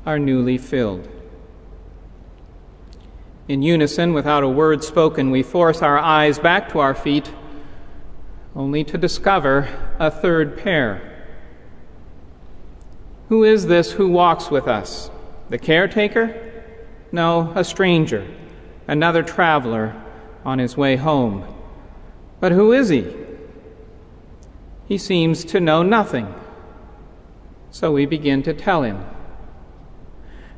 [0.07, 1.09] are newly filled.
[3.49, 7.32] In unison, without a word spoken, we force our eyes back to our feet,
[8.55, 9.68] only to discover
[9.99, 11.26] a third pair.
[13.28, 15.11] Who is this who walks with us?
[15.49, 16.62] The caretaker?
[17.11, 18.24] No, a stranger,
[18.86, 20.01] another traveler
[20.45, 21.45] on his way home.
[22.38, 23.16] But who is he?
[24.91, 26.34] He seems to know nothing.
[27.70, 29.05] So we begin to tell him.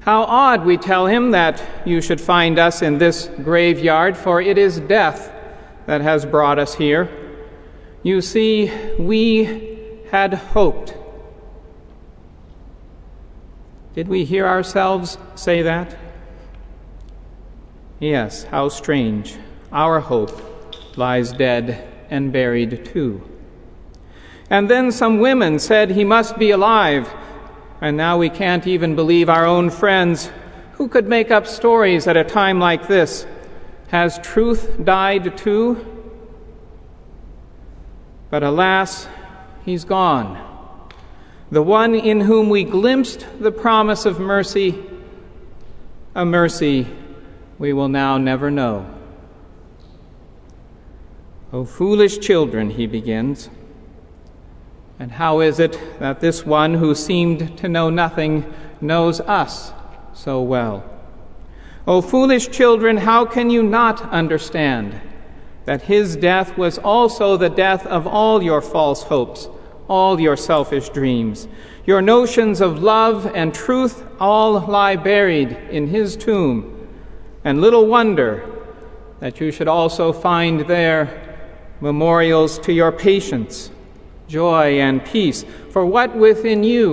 [0.01, 4.57] How odd, we tell him, that you should find us in this graveyard, for it
[4.57, 5.30] is death
[5.85, 7.11] that has brought us here.
[8.03, 10.97] You see, we had hoped.
[13.95, 15.95] Did we hear ourselves say that?
[18.01, 19.37] Yes, how strange.
[19.70, 23.28] Our hope lies dead and buried too.
[24.53, 27.11] And then some women said he must be alive.
[27.81, 30.31] And now we can't even believe our own friends.
[30.75, 33.27] Who could make up stories at a time like this?
[33.89, 35.87] Has truth died too?
[38.29, 39.09] But alas,
[39.65, 40.39] he's gone.
[41.51, 44.79] The one in whom we glimpsed the promise of mercy,
[46.15, 46.87] a mercy
[47.59, 48.85] we will now never know.
[51.55, 53.49] O foolish children, he begins.
[55.03, 58.45] And how is it that this one who seemed to know nothing
[58.81, 59.73] knows us
[60.15, 60.89] so well?
[61.89, 65.01] O foolish children, how can you not understand
[65.65, 69.49] that his death was also the death of all your false hopes,
[69.89, 71.49] all your selfish dreams?
[71.85, 76.89] Your notions of love and truth all lie buried in his tomb
[77.43, 78.49] and little wonder
[79.19, 81.41] that you should also find there
[81.81, 83.73] memorials to your patience,
[84.33, 85.45] joy, and peace.
[85.70, 86.89] For what within you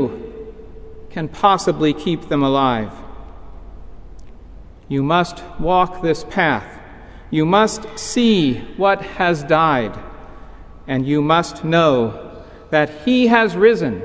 [1.10, 2.94] can possibly keep them alive?
[4.90, 6.68] You must walk this path.
[7.32, 9.98] You must see what has died.
[10.86, 14.02] And you must know that He has risen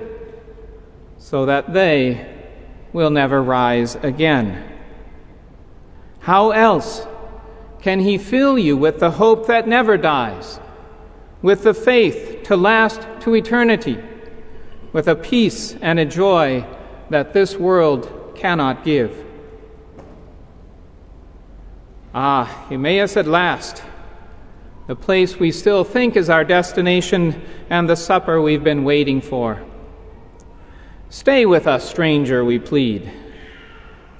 [1.18, 2.30] so that they
[2.92, 4.62] will never rise again.
[6.20, 7.06] How else
[7.84, 10.58] Can He fill you with the hope that never dies,
[11.44, 14.02] with the faith to last to eternity,
[14.94, 16.64] with a peace and a joy
[17.10, 19.26] that this world cannot give?
[22.14, 23.82] Ah, Emmaus at last,
[24.86, 29.62] the place we still think is our destination and the supper we've been waiting for.
[31.10, 33.12] Stay with us, stranger, we plead,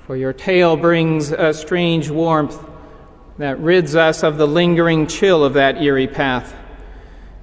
[0.07, 2.63] for your tale brings a strange warmth
[3.39, 6.55] that rids us of the lingering chill of that eerie path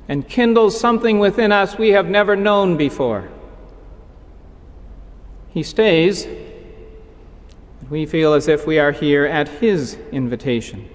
[0.08, 3.30] and kindles something within us we have never known before.
[5.50, 10.90] He stays and we feel as if we are here at His invitation.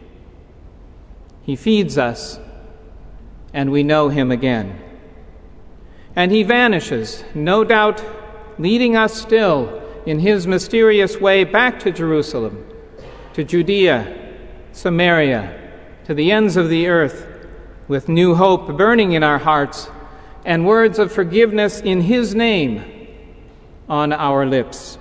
[1.43, 2.41] He feeds us,
[3.53, 4.81] and we know Him again.
[6.15, 8.05] And He vanishes, no doubt
[8.59, 12.67] leading us still in His mysterious way back to Jerusalem,
[13.35, 14.35] to Judea,
[14.73, 15.73] Samaria,
[16.07, 17.27] to the ends of the earth,
[17.89, 19.89] with new hope burning in our hearts
[20.45, 22.85] and words of forgiveness in His name
[23.89, 24.99] on our lips.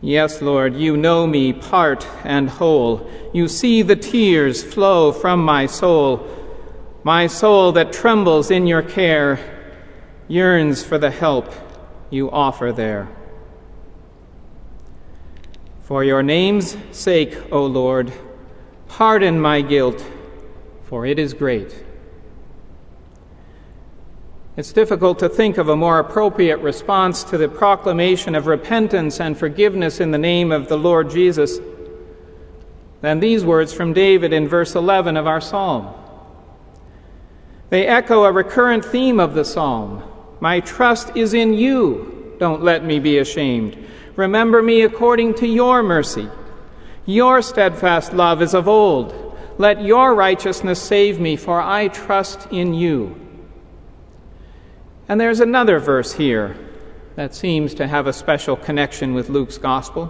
[0.00, 3.10] Yes, Lord, you know me part and whole.
[3.34, 6.26] You see the tears flow from my soul.
[7.04, 9.38] My soul that trembles in your care
[10.26, 11.52] yearns for the help
[12.08, 13.08] you offer there.
[15.82, 18.12] For your name's sake, O Lord,
[18.88, 20.04] pardon my guilt,
[20.90, 21.84] for it is great.
[24.56, 29.38] It's difficult to think of a more appropriate response to the proclamation of repentance and
[29.38, 31.60] forgiveness in the name of the Lord Jesus
[33.02, 35.94] than these words from David in verse 11 of our psalm.
[37.68, 40.02] They echo a recurrent theme of the psalm
[40.40, 42.34] My trust is in you.
[42.40, 43.78] Don't let me be ashamed.
[44.16, 46.28] Remember me according to your mercy.
[47.06, 49.29] Your steadfast love is of old.
[49.60, 53.14] Let your righteousness save me, for I trust in you.
[55.06, 56.56] And there's another verse here
[57.14, 60.06] that seems to have a special connection with Luke's gospel.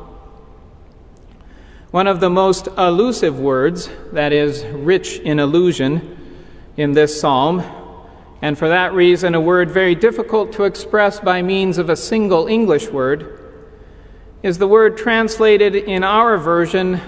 [1.90, 6.16] One of the most elusive words, that is, rich in allusion,
[6.76, 7.64] in this psalm,
[8.40, 12.46] and for that reason, a word very difficult to express by means of a single
[12.46, 13.36] English word,
[14.44, 17.00] is the word translated in our version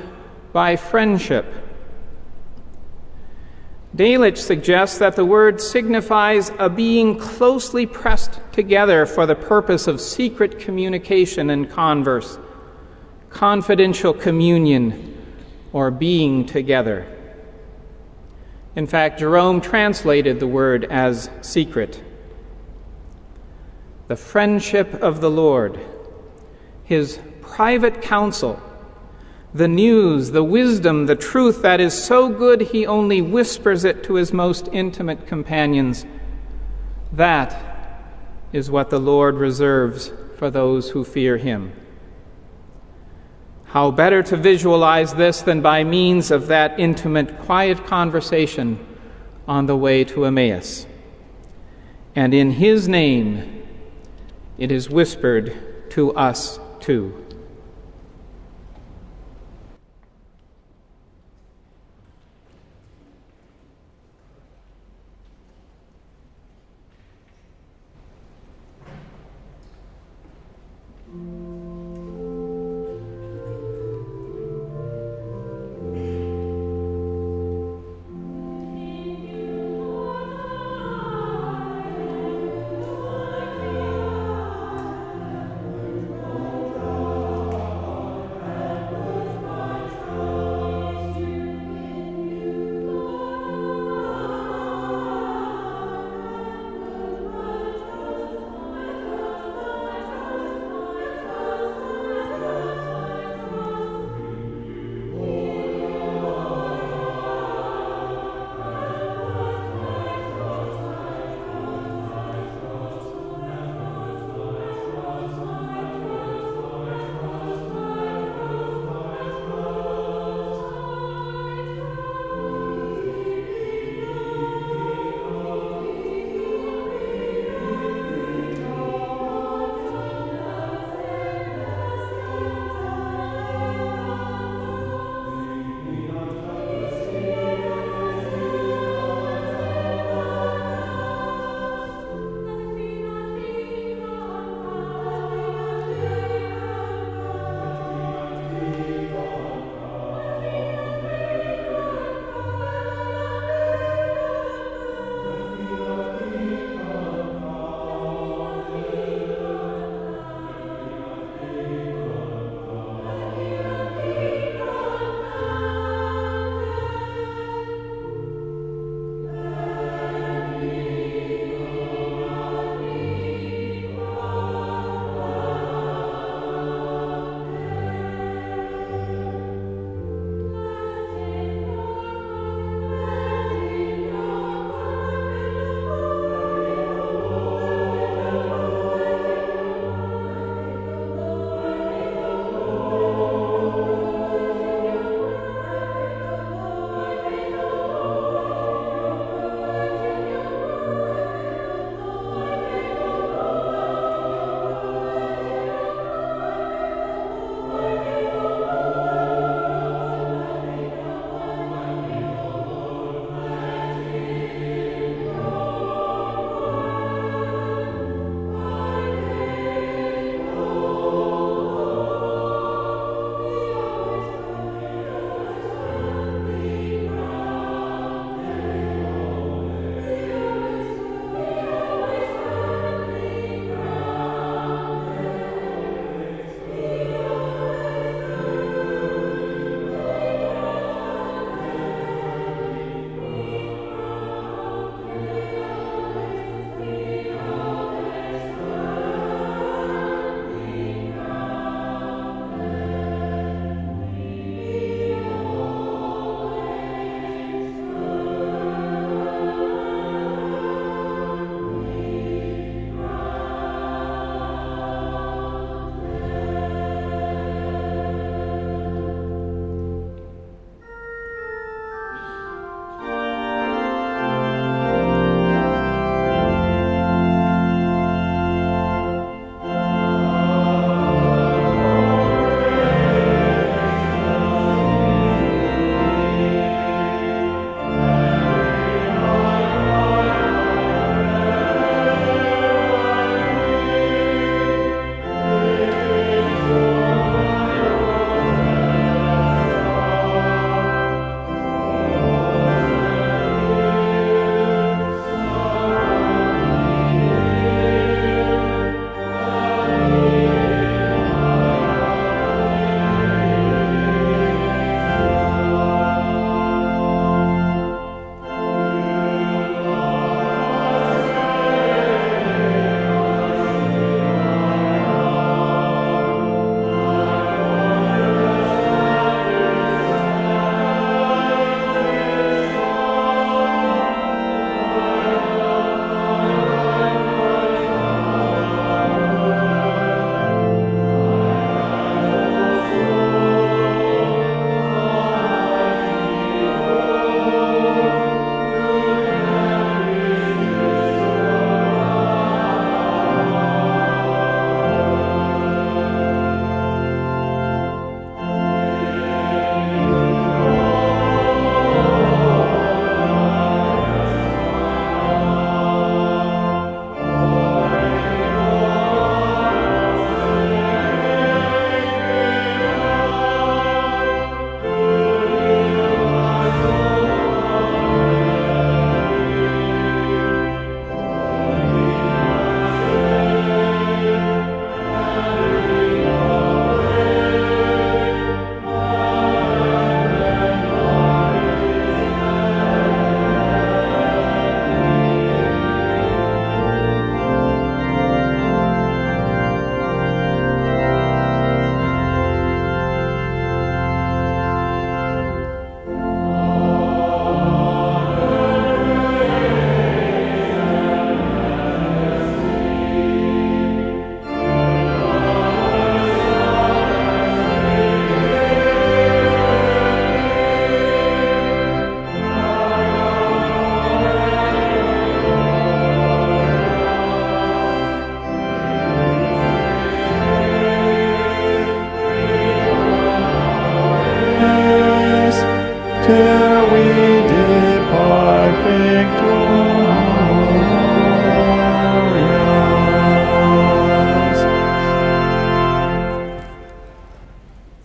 [0.52, 1.61] by friendship.
[3.94, 10.00] Delitzsch suggests that the word signifies a being closely pressed together for the purpose of
[10.00, 12.38] secret communication and converse,
[13.28, 15.08] confidential communion,
[15.74, 17.06] or being together.
[18.74, 22.02] In fact, Jerome translated the word as secret.
[24.08, 25.78] The friendship of the Lord,
[26.84, 28.60] his private counsel,
[29.54, 34.14] the news, the wisdom, the truth that is so good he only whispers it to
[34.14, 36.06] his most intimate companions.
[37.12, 37.98] That
[38.52, 41.72] is what the Lord reserves for those who fear him.
[43.64, 48.78] How better to visualize this than by means of that intimate, quiet conversation
[49.46, 50.86] on the way to Emmaus?
[52.14, 53.62] And in his name,
[54.58, 57.21] it is whispered to us too.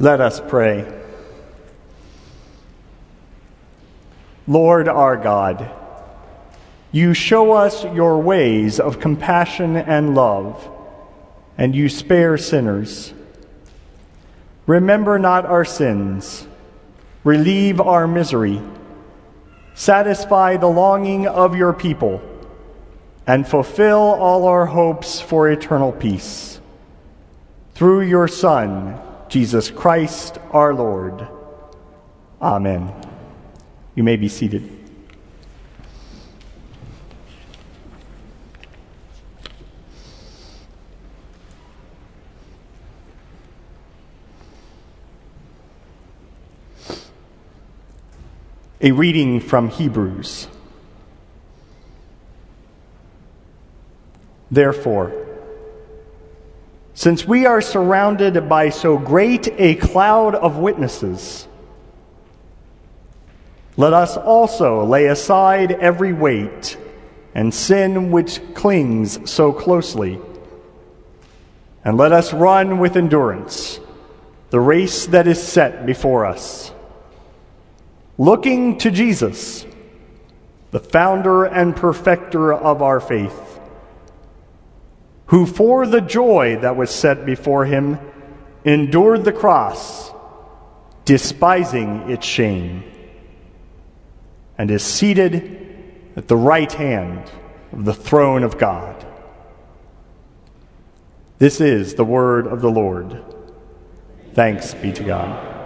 [0.07, 0.87] Let us pray.
[4.47, 5.69] Lord our God,
[6.93, 10.71] you show us your ways of compassion and love,
[11.57, 13.13] and you spare sinners.
[14.65, 16.47] Remember not our sins,
[17.25, 18.61] relieve our misery,
[19.75, 22.21] satisfy the longing of your people,
[23.27, 26.61] and fulfill all our hopes for eternal peace.
[27.73, 31.27] Through your Son, Jesus Christ our Lord.
[32.41, 32.93] Amen.
[33.95, 34.73] You may be seated.
[48.79, 50.47] A reading from Hebrews.
[54.49, 55.26] Therefore,
[56.97, 61.47] since we are surrounded by so great a cloud of witnesses,
[63.75, 66.75] let us also lay aside every weight
[67.35, 70.19] and sin which clings so closely,
[71.85, 73.79] and let us run with endurance
[74.49, 76.71] the race that is set before us
[78.17, 79.67] looking to Jesus,
[80.71, 83.56] the founder and perfecter of our faith,
[85.27, 87.99] who for the joy that was set before him
[88.63, 90.11] endured the cross,
[91.05, 92.83] despising its shame,
[94.57, 97.29] and is seated at the right hand
[97.71, 99.05] of the throne of God.
[101.39, 103.23] This is the word of the Lord.
[104.33, 105.56] Thanks be to God.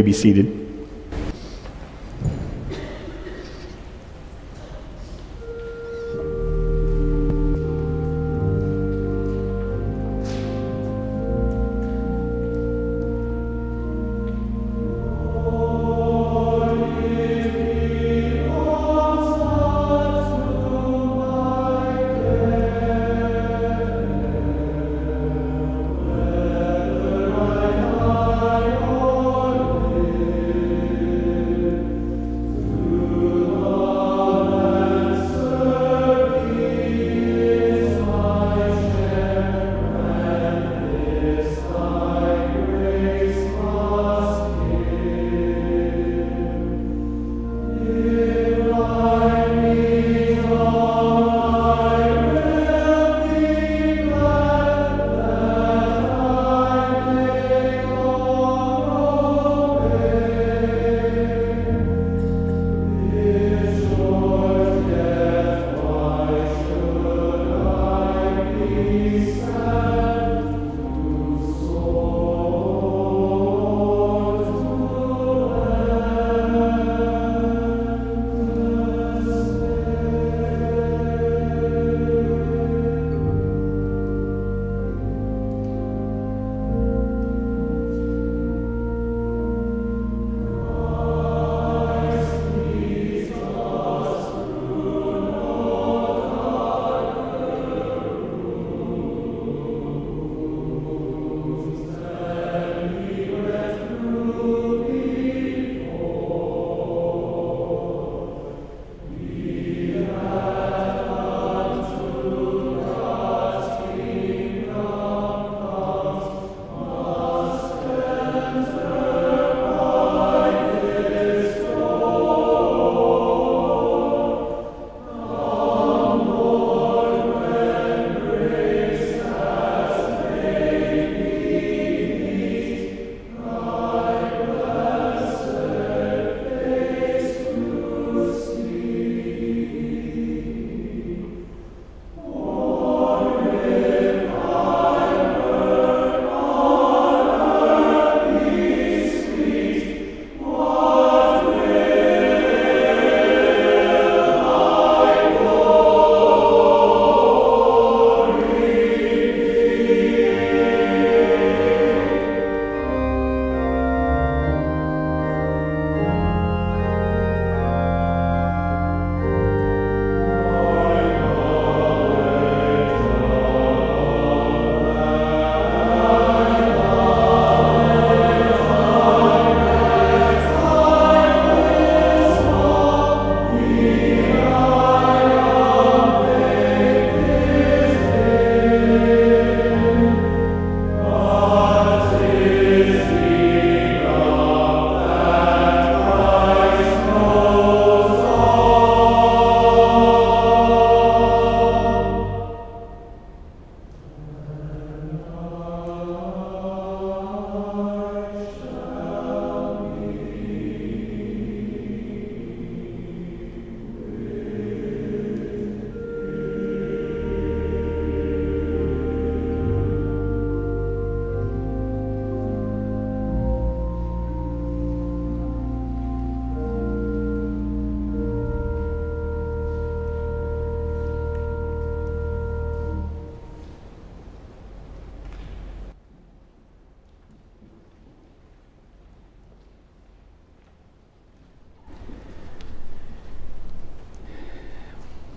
[0.00, 0.59] May be seated.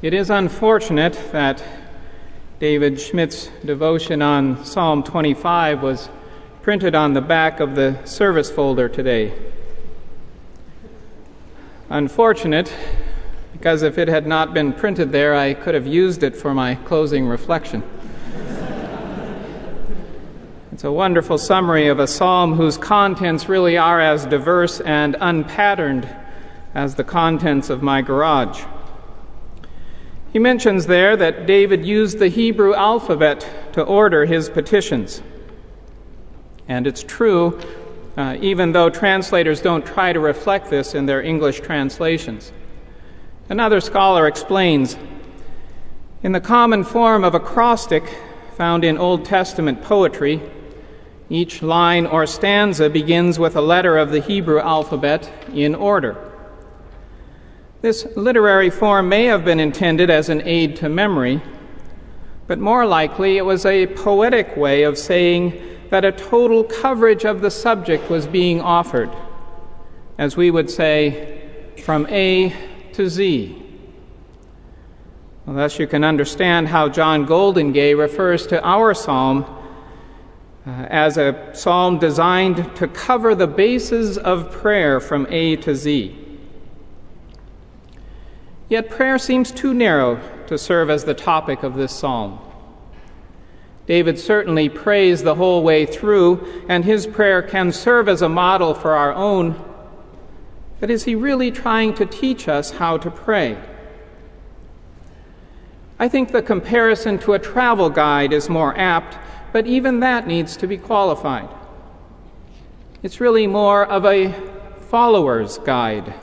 [0.04, 1.64] It is unfortunate that
[2.60, 6.10] David Schmidt's devotion on Psalm 25 was
[6.62, 9.32] printed on the back of the service folder today.
[11.90, 12.76] Unfortunate,
[13.54, 16.76] because if it had not been printed there, I could have used it for my
[16.76, 17.82] closing reflection.
[20.74, 26.14] It's a wonderful summary of a psalm whose contents really are as diverse and unpatterned
[26.76, 28.66] as the contents of my garage.
[30.34, 35.22] He mentions there that David used the Hebrew alphabet to order his petitions.
[36.68, 37.60] And it's true,
[38.18, 42.52] uh, even though translators don't try to reflect this in their English translations.
[43.48, 44.98] Another scholar explains
[46.24, 48.04] In the common form of acrostic
[48.58, 50.42] found in Old Testament poetry,
[51.30, 56.33] each line or stanza begins with a letter of the Hebrew alphabet in order.
[57.84, 61.42] This literary form may have been intended as an aid to memory,
[62.48, 67.42] but more likely it was a poetic way of saying that a total coverage of
[67.42, 69.10] the subject was being offered,
[70.18, 72.56] as we would say, from A
[72.94, 73.62] to Z.
[75.46, 79.44] Well, thus, you can understand how John Goldingay refers to our psalm
[80.66, 86.23] uh, as a psalm designed to cover the bases of prayer from A to Z.
[88.74, 92.40] Yet prayer seems too narrow to serve as the topic of this psalm.
[93.86, 98.74] David certainly prays the whole way through, and his prayer can serve as a model
[98.74, 99.64] for our own.
[100.80, 103.60] But is he really trying to teach us how to pray?
[106.00, 109.20] I think the comparison to a travel guide is more apt
[109.52, 111.50] but even that needs to be qualified.
[113.04, 114.34] It's really more of a
[114.90, 116.16] follower's guide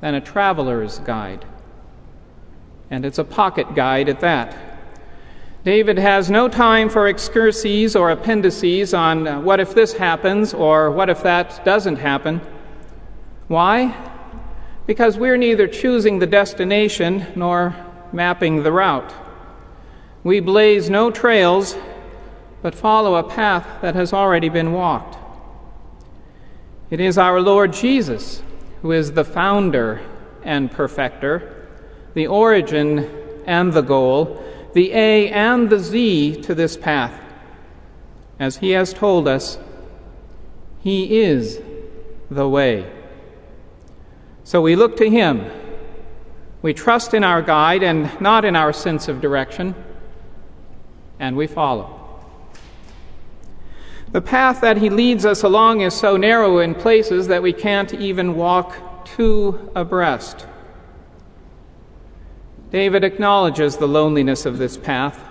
[0.00, 1.44] than a traveler's guide.
[2.92, 4.54] And it's a pocket guide at that.
[5.64, 10.90] David has no time for excurses or appendices on uh, what if this happens or
[10.90, 12.42] what if that doesn't happen.
[13.48, 13.96] Why?
[14.86, 17.74] Because we're neither choosing the destination nor
[18.12, 19.14] mapping the route.
[20.22, 21.74] We blaze no trails
[22.60, 25.16] but follow a path that has already been walked.
[26.90, 28.42] It is our Lord Jesus
[28.82, 30.02] who is the founder
[30.42, 31.51] and perfecter,
[32.14, 33.10] the origin
[33.46, 34.42] and the goal,
[34.74, 37.18] the A and the Z to this path.
[38.38, 39.58] As he has told us,
[40.80, 41.60] he is
[42.30, 42.90] the way.
[44.44, 45.50] So we look to him.
[46.60, 49.74] We trust in our guide and not in our sense of direction,
[51.18, 51.98] and we follow.
[54.12, 57.94] The path that he leads us along is so narrow in places that we can't
[57.94, 60.46] even walk two abreast.
[62.72, 65.22] David acknowledges the loneliness of this path.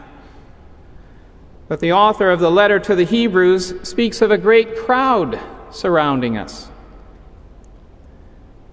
[1.67, 5.39] But the author of the letter to the Hebrews speaks of a great crowd
[5.71, 6.69] surrounding us.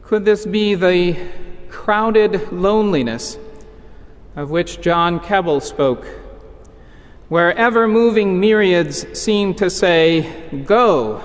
[0.02, 1.16] Could this be the
[1.70, 3.38] crowded loneliness
[4.36, 6.06] of which John Keble spoke
[7.28, 10.30] where ever moving myriads seem to say,
[10.64, 11.22] Go,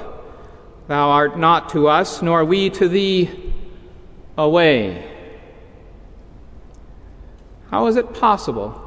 [0.87, 3.53] thou art not to us, nor we to thee,
[4.37, 5.12] away.
[7.73, 8.79] How is it possible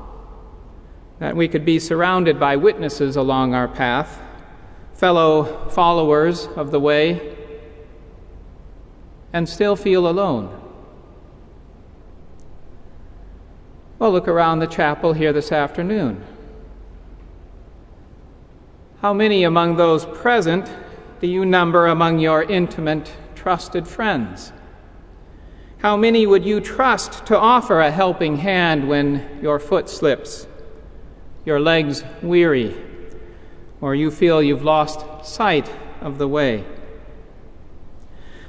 [1.19, 4.23] that we could be surrounded by witnesses along our path,
[4.95, 7.37] fellow followers of the way,
[9.33, 10.57] and still feel alone?
[13.99, 16.25] Well, look around the chapel here this afternoon.
[19.03, 20.71] How many among those present
[21.21, 24.53] do you number among your intimate, trusted friends?
[25.79, 30.47] How many would you trust to offer a helping hand when your foot slips,
[31.45, 32.77] your legs weary,
[33.81, 35.71] or you feel you've lost sight
[36.01, 36.65] of the way?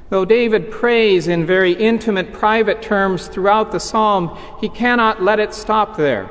[0.10, 5.54] Though David prays in very intimate, private terms throughout the psalm, he cannot let it
[5.54, 6.30] stop there.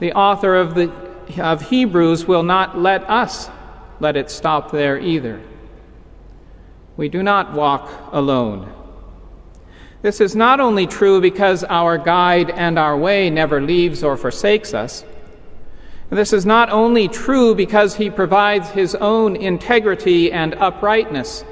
[0.00, 0.92] The author of the
[1.38, 3.50] of Hebrews will not let us
[4.00, 5.40] let it stop there either.
[6.96, 8.72] We do not walk alone.
[10.02, 14.74] This is not only true because our guide and our way never leaves or forsakes
[14.74, 15.04] us.
[16.10, 21.44] This is not only true because he provides his own integrity and uprightness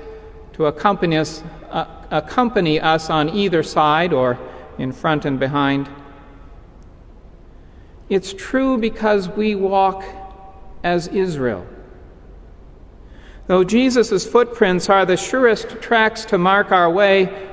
[0.53, 4.39] to accompany us, uh, accompany us on either side or
[4.79, 5.89] in front and behind.
[8.09, 10.05] It's true because we walk
[10.85, 11.67] as Israel.
[13.47, 17.51] Though Jesus' footprints are the surest tracks to mark our way,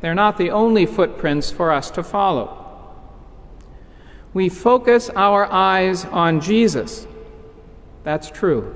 [0.00, 2.62] They're not the only footprints for us to follow.
[4.34, 7.06] We focus our eyes on Jesus.
[8.04, 8.74] That's true.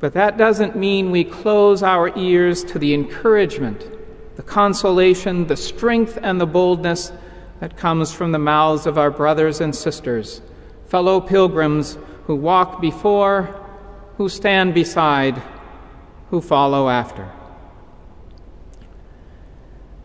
[0.00, 3.88] But that doesn't mean we close our ears to the encouragement,
[4.36, 7.12] the consolation, the strength, and the boldness
[7.60, 10.40] that comes from the mouths of our brothers and sisters,
[10.86, 13.64] fellow pilgrims who walk before,
[14.16, 15.42] who stand beside,
[16.30, 17.30] who follow after.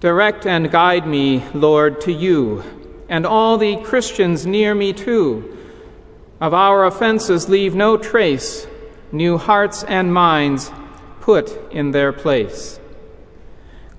[0.03, 2.61] Direct and guide me, Lord, to you,
[3.07, 5.57] and all the Christians near me too.
[6.41, 8.67] Of our offenses, leave no trace,
[9.13, 10.73] new hearts and minds
[11.21, 12.81] put in their place.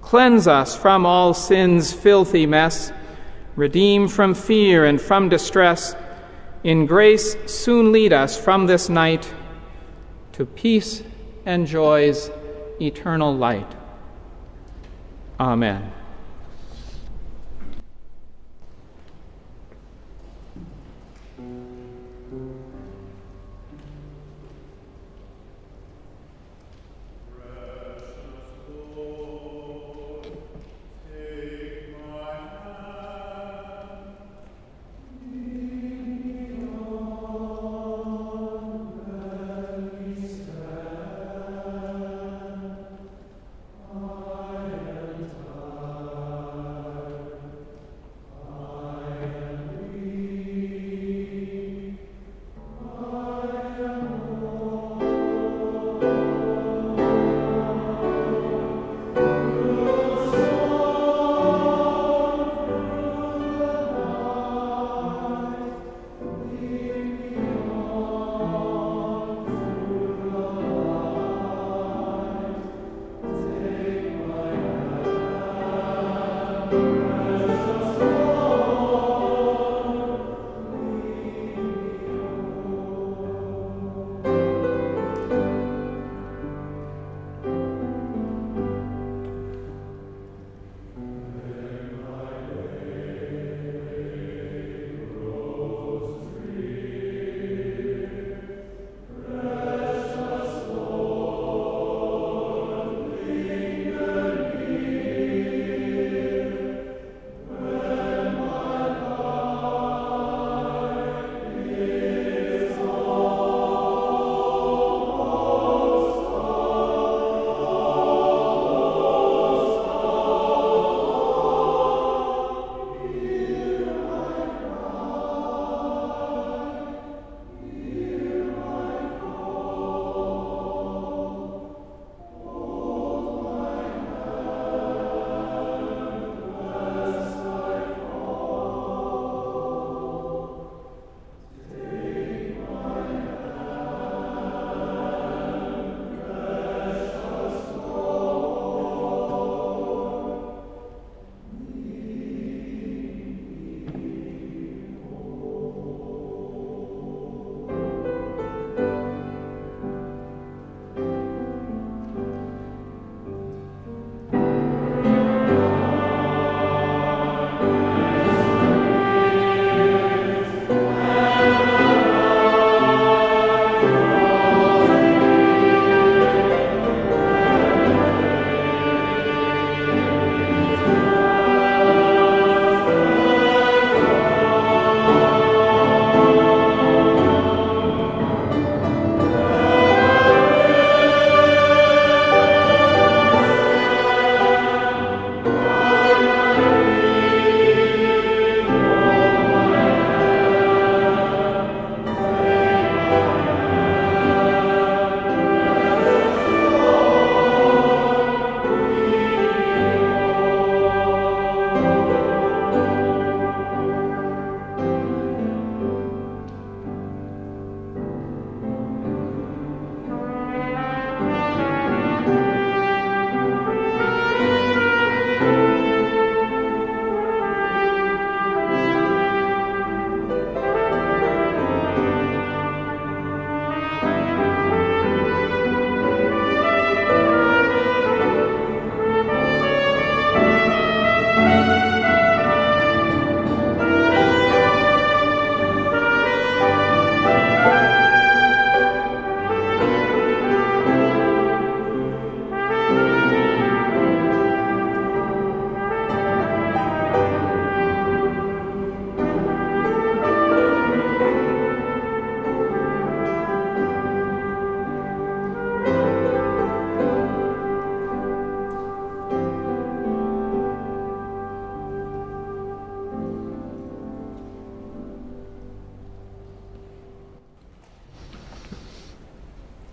[0.02, 2.92] Cleanse us from all sin's filthy mess
[3.56, 5.96] redeem from fear and from distress,
[6.62, 9.32] in grace soon lead us from this night
[10.32, 11.02] to peace
[11.46, 12.30] and joy's
[12.78, 13.83] eternal light.
[15.38, 16.03] Amen.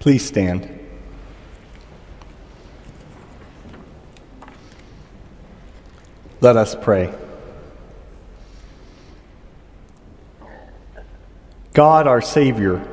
[0.01, 0.67] Please stand.
[6.39, 7.13] Let us pray.
[11.73, 12.83] God, our Savior,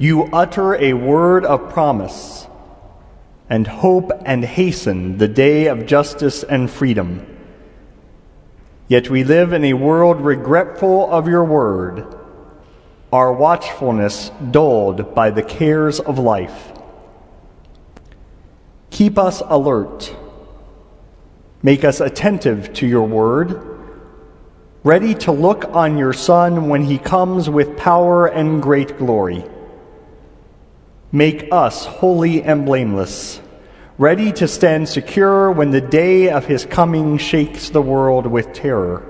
[0.00, 2.48] you utter a word of promise
[3.48, 7.24] and hope and hasten the day of justice and freedom.
[8.88, 12.18] Yet we live in a world regretful of your word,
[13.12, 16.72] our watchfulness dulled by the cares of life.
[18.90, 20.16] Keep us alert.
[21.62, 23.72] Make us attentive to your word
[24.84, 29.44] ready to look on your Son when he comes with power and great glory.
[31.12, 33.40] Make us holy and blameless,
[33.96, 39.08] ready to stand secure when the day of his coming shakes the world with terror.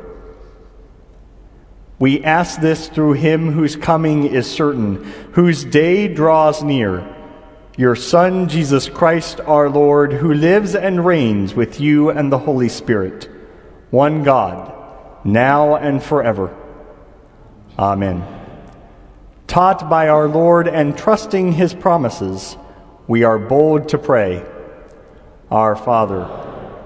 [2.03, 5.05] We ask this through him whose coming is certain,
[5.35, 7.07] whose day draws near,
[7.77, 12.69] your Son, Jesus Christ our Lord, who lives and reigns with you and the Holy
[12.69, 13.31] Spirit,
[13.91, 14.75] one God
[15.25, 16.53] now and forever.
[17.79, 18.27] Amen.
[19.47, 22.57] Taught by our Lord and trusting his promises,
[23.07, 24.45] we are bold to pray
[25.53, 26.25] Our Father,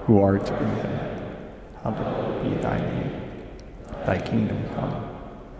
[0.05, 1.35] who art in heaven,
[1.81, 2.97] hallowed be thy name.
[4.05, 5.06] Thy kingdom come,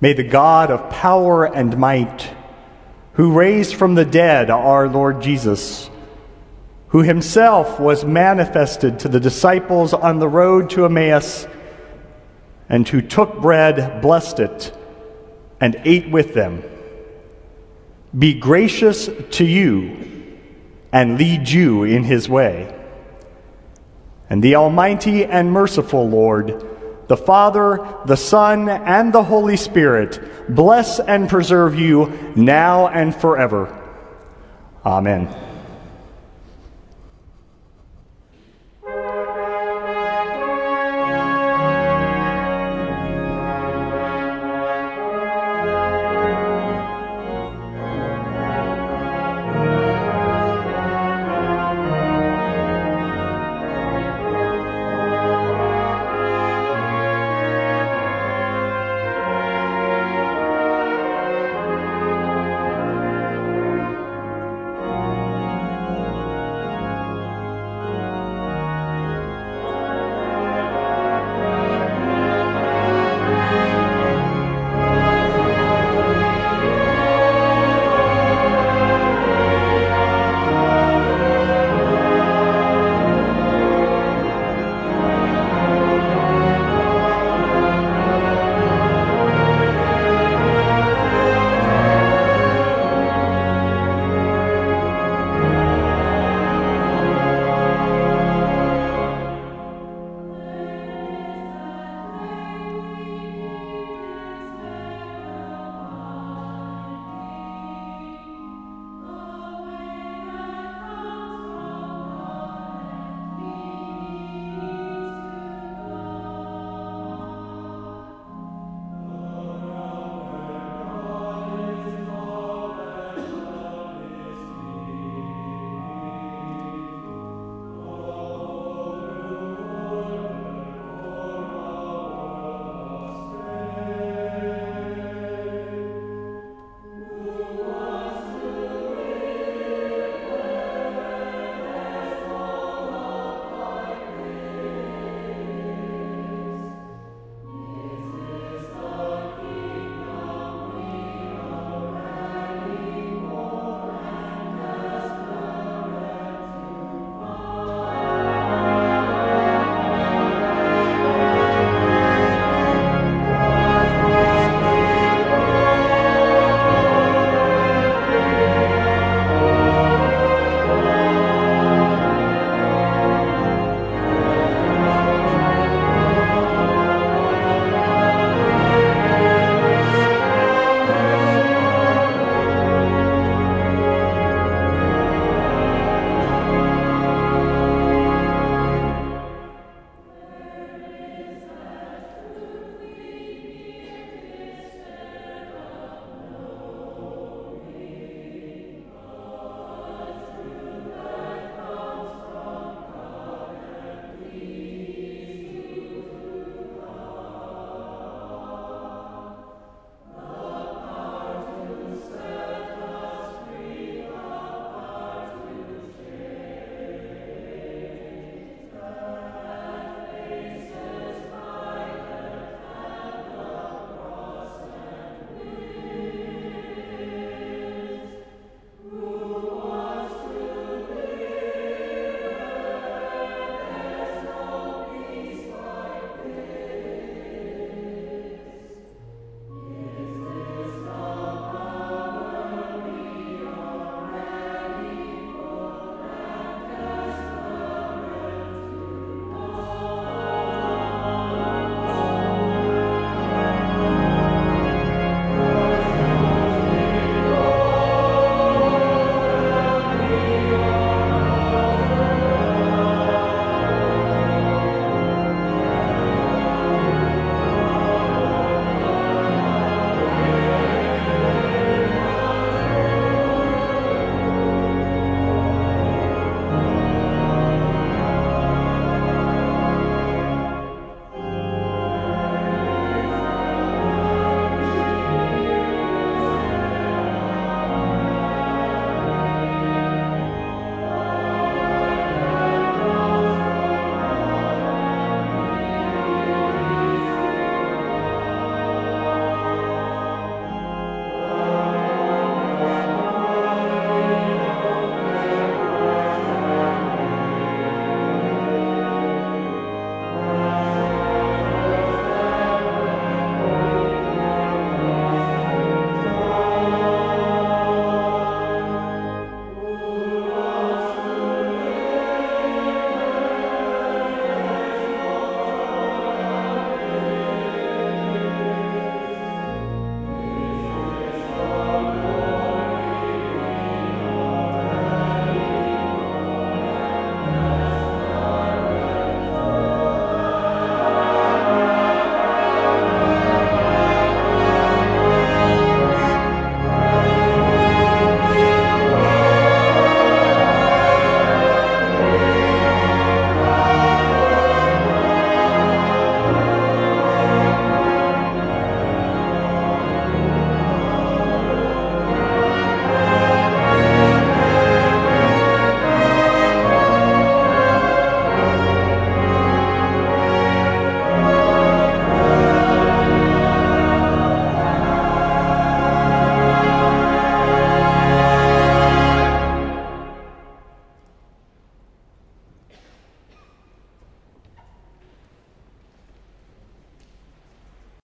[0.00, 2.34] May the God of power and might,
[3.14, 5.90] who raised from the dead our Lord Jesus,
[6.88, 11.46] who himself was manifested to the disciples on the road to Emmaus,
[12.68, 14.76] and who took bread, blessed it,
[15.60, 16.62] and ate with them.
[18.16, 20.38] Be gracious to you
[20.92, 22.74] and lead you in his way.
[24.30, 26.69] And the Almighty and merciful Lord,
[27.10, 33.66] the Father, the Son, and the Holy Spirit bless and preserve you now and forever.
[34.86, 35.49] Amen.